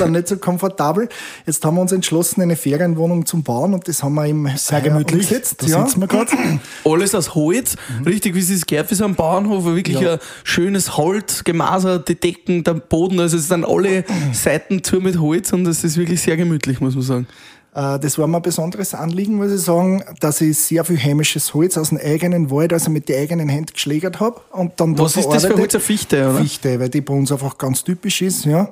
dann 0.00 0.10
nicht 0.12 0.26
so 0.26 0.36
komfortabel. 0.36 1.08
Jetzt 1.46 1.64
haben 1.64 1.76
wir 1.76 1.82
uns 1.82 1.92
entschlossen, 1.92 2.42
eine 2.42 2.56
Ferienwohnung 2.56 3.26
zum 3.26 3.44
Bauen 3.44 3.74
und 3.74 3.86
das 3.86 4.02
haben 4.02 4.14
wir 4.14 4.26
im 4.26 4.48
Sehr 4.56 4.78
heuer 4.78 4.88
gemütlich. 4.90 5.22
umgesetzt. 5.26 5.62
da 5.62 5.66
ja. 5.66 5.86
sitzen 5.86 6.00
wir 6.00 6.08
gerade. 6.08 6.32
alles 6.84 7.14
aus 7.14 7.36
Holz, 7.36 7.76
richtig 8.04 8.34
wie 8.34 8.40
es 8.40 8.64
für 8.88 8.94
so 8.96 9.04
einen 9.04 9.14
Bauernhof, 9.14 9.64
wirklich 9.66 10.00
Ja. 10.00 10.14
ein 10.14 10.18
schönes 10.42 10.96
Holz, 10.96 11.44
gemasert, 11.44 12.08
die 12.08 12.16
Decken, 12.16 12.64
der 12.64 12.74
Boden, 12.74 13.20
also 13.20 13.36
es 13.36 13.46
sind 13.46 13.64
alle 13.64 14.04
Seiten 14.32 14.82
zu 14.82 14.96
mit 14.96 15.20
Holz 15.20 15.52
und 15.52 15.64
es 15.68 15.84
ist 15.84 15.96
wirklich 15.96 16.20
sehr 16.22 16.36
gemütlich, 16.36 16.80
muss 16.80 16.94
man 16.96 17.04
sagen. 17.04 17.26
Äh, 17.74 17.98
Das 17.98 18.18
war 18.18 18.26
mir 18.26 18.36
ein 18.38 18.42
besonderes 18.42 18.94
Anliegen, 18.94 19.34
muss 19.34 19.52
ich 19.52 19.60
sagen, 19.60 20.02
dass 20.20 20.40
ich 20.40 20.58
sehr 20.58 20.84
viel 20.84 20.98
heimisches 20.98 21.54
Holz 21.54 21.76
aus 21.76 21.88
dem 21.90 21.98
eigenen 21.98 22.50
Wald, 22.50 22.72
also 22.72 22.90
mit 22.90 23.08
den 23.08 23.20
eigenen 23.20 23.48
Händen 23.48 23.72
geschlägert 23.72 24.20
habe. 24.20 24.40
Und 24.52 24.80
dann 24.80 24.94
da 24.94 25.04
Was 25.04 25.16
ist 25.16 25.28
das 25.28 25.44
für. 25.46 25.56
Holz? 25.56 25.74
Eine 25.74 25.82
Fichte, 25.82 26.30
oder? 26.30 26.38
Fichte, 26.40 26.80
weil 26.80 26.88
die 26.88 27.00
bei 27.00 27.14
uns 27.14 27.32
einfach 27.32 27.58
ganz 27.58 27.84
typisch 27.84 28.22
ist, 28.22 28.44
ja. 28.44 28.68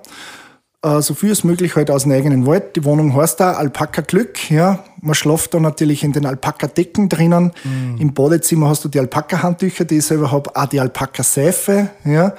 äh, 0.85 1.01
so 1.03 1.15
viel 1.15 1.31
als 1.31 1.45
möglich 1.45 1.75
halt 1.77 1.91
aus 1.91 2.05
dem 2.05 2.13
eigenen 2.13 2.47
Wald. 2.47 2.77
Die 2.77 2.85
Wohnung 2.85 3.15
heißt 3.15 3.41
da 3.41 3.53
Alpaka 3.53 4.03
Glück, 4.03 4.51
ja. 4.51 4.85
Man 5.01 5.15
schläft 5.15 5.53
da 5.55 5.59
natürlich 5.61 6.05
in 6.05 6.13
den 6.13 6.27
Alpaka-Decken 6.27 7.09
drinnen. 7.09 7.53
Mhm. 7.65 7.97
Im 7.99 8.15
Badezimmer 8.15 8.69
hast 8.69 8.85
du 8.85 8.89
die 8.89 9.01
Alpaka-Handtücher, 9.01 9.85
die 9.85 9.99
ich 9.99 10.05
selber 10.07 10.31
habe, 10.31 10.55
auch 10.55 10.67
die 10.67 10.79
Alpaka-Seife, 10.81 11.91
ja. 12.05 12.35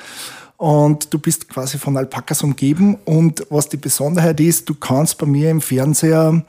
Und 0.63 1.13
du 1.13 1.19
bist 1.19 1.49
quasi 1.49 1.77
von 1.77 1.97
Alpakas 1.97 2.41
umgeben. 2.41 2.97
Und 3.03 3.45
was 3.49 3.67
die 3.67 3.75
Besonderheit 3.75 4.39
ist, 4.39 4.69
du 4.69 4.75
kannst 4.75 5.17
bei 5.17 5.25
mir 5.25 5.49
im 5.49 5.59
Fernseher 5.59 6.41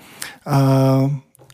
äh, 0.44 1.09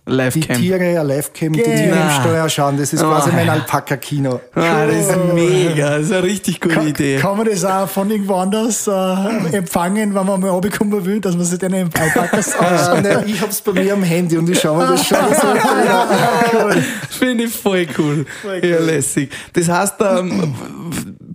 die 0.06 0.40
Tiere, 0.40 1.02
Livecam, 1.02 1.54
die 1.54 1.62
Tiere 1.62 1.96
im 1.96 2.10
Steuer 2.20 2.50
schauen. 2.50 2.76
Das 2.76 2.92
ist 2.92 3.00
quasi 3.00 3.30
oh, 3.30 3.34
mein 3.34 3.48
Alpaka-Kino. 3.48 4.40
Ah, 4.54 4.84
das 4.84 5.08
ist 5.08 5.16
mega, 5.32 5.96
das 5.96 6.08
ist 6.08 6.12
eine 6.12 6.22
richtig 6.22 6.60
gute 6.60 6.74
kann, 6.74 6.86
Idee. 6.88 7.16
Kann 7.16 7.38
man 7.38 7.46
das 7.46 7.64
auch 7.64 7.88
von 7.88 8.10
irgendwo 8.10 8.34
anders 8.34 8.86
äh, 8.86 9.56
empfangen, 9.56 10.14
wenn 10.14 10.26
man 10.26 10.38
mal 10.38 10.50
runterkommen 10.50 11.02
will, 11.06 11.18
dass 11.18 11.36
man 11.36 11.46
sich 11.46 11.58
den 11.58 11.72
Alpakas 11.72 12.54
anschaut? 12.58 13.02
Nein, 13.02 13.24
ich 13.26 13.40
hab's 13.40 13.62
bei 13.62 13.72
mir 13.72 13.94
am 13.94 14.02
Handy 14.02 14.36
und 14.36 14.50
ich 14.50 14.60
schaue 14.60 14.84
mir 14.84 14.90
das 14.90 15.06
schon 15.06 15.16
so 15.16 15.46
cool. 15.46 16.82
Finde 17.08 17.44
ich 17.44 17.54
voll 17.54 17.86
cool. 17.96 18.26
Voll 18.42 18.60
cool. 18.62 18.68
Ja, 18.68 18.80
lässig. 18.80 19.30
Das 19.54 19.66
heißt, 19.66 19.94
ähm, 20.00 20.54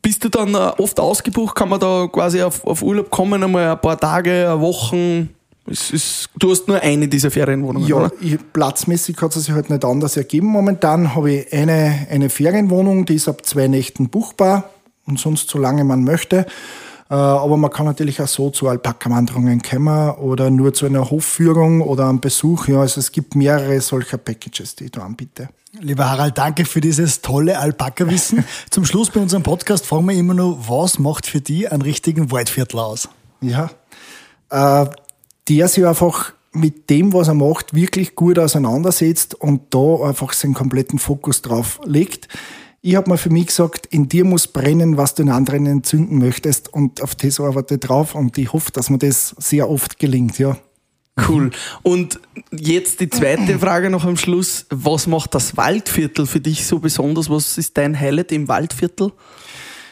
bist 0.05 0.23
du 0.23 0.29
dann 0.29 0.53
äh, 0.53 0.57
oft 0.77 0.99
ausgebucht? 0.99 1.55
Kann 1.55 1.67
man 1.67 1.79
da 1.79 2.07
quasi 2.11 2.39
auf, 2.43 2.63
auf 2.63 2.83
Urlaub 2.83 3.09
kommen, 3.09 3.43
einmal 3.43 3.71
ein 3.71 3.81
paar 3.81 3.99
Tage, 3.99 4.53
Wochen? 4.59 5.29
Ist, 5.65 6.29
du 6.37 6.51
hast 6.51 6.67
nur 6.67 6.79
eine 6.79 7.07
dieser 7.07 7.31
Ferienwohnungen, 7.31 7.87
ja, 7.87 7.95
oder? 7.95 8.11
Ich, 8.21 8.37
platzmäßig 8.53 9.19
hat 9.19 9.35
es 9.35 9.45
sich 9.45 9.55
halt 9.55 9.71
nicht 9.71 9.83
anders 9.83 10.15
ergeben. 10.15 10.45
Momentan 10.45 11.15
habe 11.15 11.31
ich 11.31 11.51
eine, 11.51 12.05
eine 12.11 12.29
Ferienwohnung, 12.29 13.07
die 13.07 13.15
ist 13.15 13.27
ab 13.27 13.43
zwei 13.47 13.67
Nächten 13.67 14.09
buchbar 14.09 14.69
und 15.07 15.17
sonst 15.17 15.49
so 15.49 15.57
lange 15.57 15.83
man 15.83 16.03
möchte. 16.03 16.45
Äh, 17.09 17.13
aber 17.13 17.57
man 17.57 17.71
kann 17.71 17.85
natürlich 17.85 18.19
auch 18.21 18.27
so 18.27 18.49
zu 18.49 18.67
Alpaka-Wanderungen 18.67 19.61
kommen 19.61 20.11
oder 20.11 20.49
nur 20.49 20.73
zu 20.73 20.85
einer 20.85 21.09
Hofführung 21.09 21.81
oder 21.81 22.09
einem 22.09 22.19
Besuch. 22.19 22.67
Ja, 22.67 22.81
also 22.81 22.99
es 22.99 23.11
gibt 23.11 23.35
mehrere 23.35 23.79
solcher 23.81 24.17
Packages, 24.17 24.75
die 24.75 24.85
ich 24.85 24.91
da 24.91 25.03
anbiete. 25.03 25.49
Lieber 25.79 26.09
Harald, 26.09 26.37
danke 26.37 26.65
für 26.65 26.81
dieses 26.81 27.21
tolle 27.21 27.59
Alpaka-Wissen. 27.59 28.43
Zum 28.69 28.85
Schluss 28.85 29.09
bei 29.09 29.19
unserem 29.19 29.43
Podcast 29.43 29.85
fragen 29.85 30.07
wir 30.07 30.15
immer 30.15 30.33
nur, 30.33 30.67
was 30.67 30.99
macht 30.99 31.27
für 31.27 31.41
dich 31.41 31.71
einen 31.71 31.81
richtigen 31.81 32.31
Waldviertel 32.31 32.79
aus? 32.79 33.09
Ja, 33.41 33.69
äh, 34.49 34.85
der 35.49 35.67
sich 35.67 35.85
einfach 35.85 36.33
mit 36.53 36.89
dem, 36.89 37.13
was 37.13 37.27
er 37.27 37.33
macht, 37.33 37.73
wirklich 37.75 38.15
gut 38.15 38.39
auseinandersetzt 38.39 39.35
und 39.35 39.73
da 39.73 40.07
einfach 40.07 40.33
seinen 40.33 40.53
kompletten 40.53 40.97
Fokus 40.97 41.41
drauf 41.41 41.81
legt. 41.83 42.29
Ich 42.87 42.95
habe 42.95 43.09
mir 43.09 43.17
für 43.17 43.31
mich 43.31 43.47
gesagt, 43.47 43.87
in 43.87 44.09
dir 44.09 44.25
muss 44.25 44.47
brennen, 44.47 44.95
was 44.95 45.15
du 45.15 45.23
in 45.23 45.31
anderen 45.31 45.65
entzünden 45.65 46.19
möchtest 46.19 46.71
und 46.71 47.01
auf 47.01 47.15
das 47.15 47.39
arbeite 47.39 47.73
ich 47.73 47.79
drauf 47.79 48.13
und 48.13 48.37
ich 48.37 48.53
hoffe, 48.53 48.71
dass 48.71 48.91
mir 48.91 48.99
das 48.99 49.33
sehr 49.39 49.71
oft 49.71 49.97
gelingt, 49.97 50.37
ja. 50.37 50.55
Cool. 51.27 51.49
Und 51.81 52.19
jetzt 52.51 52.99
die 52.99 53.09
zweite 53.09 53.57
Frage 53.59 53.89
noch 53.89 54.05
am 54.05 54.17
Schluss. 54.17 54.67
Was 54.69 55.07
macht 55.07 55.33
das 55.33 55.57
Waldviertel 55.57 56.27
für 56.27 56.39
dich 56.39 56.67
so 56.67 56.77
besonders? 56.77 57.27
Was 57.27 57.57
ist 57.57 57.75
dein 57.75 57.99
Highlight 57.99 58.31
im 58.31 58.47
Waldviertel? 58.47 59.13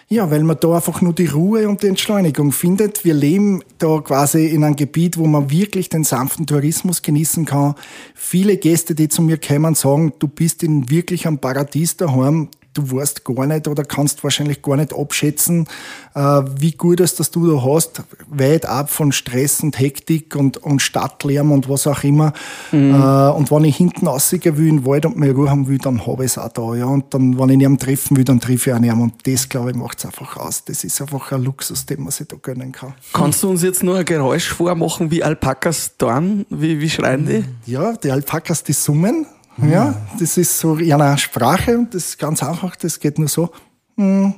Ja, 0.07 0.29
weil 0.29 0.43
man 0.43 0.59
da 0.59 0.75
einfach 0.75 1.01
nur 1.01 1.13
die 1.13 1.25
Ruhe 1.25 1.67
und 1.67 1.81
die 1.81 1.87
Entschleunigung 1.87 2.51
findet. 2.51 3.03
Wir 3.03 3.15
leben 3.15 3.63
da 3.79 4.01
quasi 4.01 4.45
in 4.49 4.63
einem 4.63 4.75
Gebiet, 4.75 5.17
wo 5.17 5.25
man 5.25 5.49
wirklich 5.49 5.89
den 5.89 6.03
sanften 6.03 6.45
Tourismus 6.45 7.01
genießen 7.01 7.45
kann. 7.45 7.73
Viele 8.13 8.57
Gäste, 8.57 8.93
die 8.93 9.07
zu 9.07 9.23
mir 9.23 9.39
kommen, 9.39 9.73
sagen, 9.73 10.13
du 10.19 10.27
bist 10.27 10.61
in 10.61 10.91
wirklich 10.91 11.25
am 11.25 11.39
Paradies 11.39 11.97
daheim 11.97 12.49
du 12.73 12.91
weißt 12.91 13.23
gar 13.23 13.45
nicht 13.45 13.67
oder 13.67 13.83
kannst 13.83 14.23
wahrscheinlich 14.23 14.61
gar 14.61 14.77
nicht 14.77 14.93
abschätzen, 14.93 15.67
äh, 16.15 16.19
wie 16.57 16.71
gut 16.71 16.99
es 16.99 17.15
das 17.15 17.31
du 17.31 17.51
da 17.51 17.63
hast, 17.63 18.03
weit 18.27 18.65
ab 18.65 18.89
von 18.89 19.11
Stress 19.11 19.61
und 19.61 19.79
Hektik 19.79 20.35
und, 20.35 20.57
und 20.57 20.81
Stadtlärm 20.81 21.51
und 21.51 21.69
was 21.69 21.87
auch 21.87 22.03
immer. 22.03 22.33
Mhm. 22.71 22.93
Äh, 22.93 23.29
und 23.29 23.51
wenn 23.51 23.63
ich 23.65 23.77
hinten 23.77 24.07
rausgehen 24.07 24.57
will 24.57 24.67
in 24.67 24.77
den 24.77 24.85
Wald 24.85 25.05
und 25.05 25.17
mehr 25.17 25.33
Ruhe 25.33 25.49
haben 25.49 25.67
will, 25.67 25.77
dann 25.77 26.05
habe 26.05 26.25
ich 26.25 26.31
es 26.31 26.37
auch 26.37 26.49
da. 26.49 26.75
Ja. 26.75 26.85
Und 26.85 27.13
dann, 27.13 27.37
wenn 27.39 27.49
ich 27.49 27.61
ihn 27.61 27.77
treffen 27.77 28.17
will, 28.17 28.23
dann 28.23 28.39
treffe 28.39 28.71
ich 28.71 28.75
auch 28.75 28.81
ihn. 28.81 28.91
Und 28.91 29.27
das, 29.27 29.47
glaube 29.49 29.71
ich, 29.71 29.75
macht 29.75 29.99
es 29.99 30.05
einfach 30.05 30.37
aus. 30.37 30.63
Das 30.65 30.83
ist 30.83 31.01
einfach 31.01 31.31
ein 31.31 31.43
Luxus, 31.43 31.85
den 31.85 32.01
man 32.01 32.11
sich 32.11 32.27
da 32.27 32.35
gönnen 32.41 32.71
kann. 32.71 32.93
Kannst 33.13 33.43
du 33.43 33.49
uns 33.49 33.61
jetzt 33.63 33.83
nur 33.83 33.97
ein 33.97 34.05
Geräusch 34.05 34.49
vormachen, 34.49 35.11
wie 35.11 35.23
Alpakas 35.23 35.97
dorn? 35.97 36.45
Wie, 36.49 36.79
wie 36.79 36.89
schreien 36.89 37.25
die? 37.25 37.71
Ja, 37.71 37.93
die 37.93 38.11
Alpakas, 38.11 38.63
die 38.63 38.73
summen. 38.73 39.25
Ja, 39.61 39.93
das 40.19 40.37
ist 40.37 40.57
so 40.57 40.75
in 40.75 40.91
einer 40.93 41.17
Sprache 41.17 41.77
und 41.77 41.93
das 41.93 42.09
ist 42.09 42.19
ganz 42.19 42.41
einfach, 42.41 42.75
das 42.75 42.99
geht 42.99 43.19
nur 43.19 43.27
so. 43.27 43.51
Mm, 43.95 44.29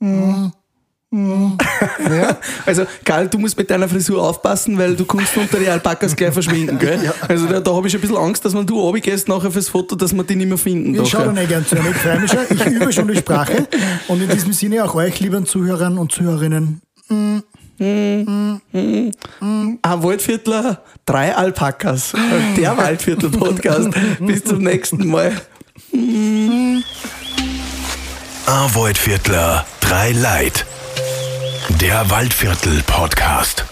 mm, 0.00 0.52
mm. 1.10 1.58
Ja. 2.10 2.36
Also, 2.66 2.84
Karl, 3.04 3.28
du 3.28 3.38
musst 3.38 3.56
mit 3.56 3.70
deiner 3.70 3.88
Frisur 3.88 4.22
aufpassen, 4.22 4.76
weil 4.76 4.94
du 4.96 5.04
kannst 5.04 5.36
unter 5.36 5.58
die 5.58 5.68
Alpakas 5.68 6.14
gleich 6.14 6.32
verschwinden, 6.32 6.78
gell? 6.78 7.00
Ja. 7.04 7.12
Also, 7.28 7.46
da, 7.46 7.60
da 7.60 7.74
habe 7.74 7.86
ich 7.88 7.94
ein 7.94 8.00
bisschen 8.00 8.16
Angst, 8.16 8.44
dass 8.44 8.54
wenn 8.54 8.66
du 8.66 8.80
runtergehst 8.80 9.28
nachher 9.28 9.50
fürs 9.50 9.68
Foto, 9.68 9.96
dass 9.96 10.12
wir 10.12 10.24
die 10.24 10.36
nicht 10.36 10.48
mehr 10.48 10.58
finden. 10.58 10.94
Ich 11.00 11.08
schaue 11.08 11.26
da 11.26 11.32
nicht 11.32 11.48
gern 11.48 11.64
zu, 11.64 11.76
ich 11.76 11.96
freue 11.96 12.20
mich 12.20 12.30
schon. 12.30 12.40
Ich 12.50 12.66
übe 12.66 12.92
schon 12.92 13.08
die 13.08 13.16
Sprache. 13.16 13.68
Und 14.08 14.22
in 14.22 14.28
diesem 14.28 14.52
Sinne 14.52 14.84
auch 14.84 14.94
euch, 14.94 15.20
lieben 15.20 15.46
Zuhörern 15.46 15.98
und 15.98 16.12
Zuhörerinnen, 16.12 16.82
ein 17.80 18.72
Waldviertler, 19.82 20.82
drei 21.06 21.34
Alpakas. 21.34 22.12
Der 22.56 22.76
Waldviertel-Podcast. 22.76 23.88
Bis 24.20 24.44
zum 24.44 24.62
nächsten 24.62 25.06
Mal. 25.08 25.32
Ein 25.92 26.84
Waldviertler, 28.46 29.64
drei 29.80 30.12
Leid. 30.12 30.66
Der 31.80 32.10
Waldviertel-Podcast. 32.10 33.64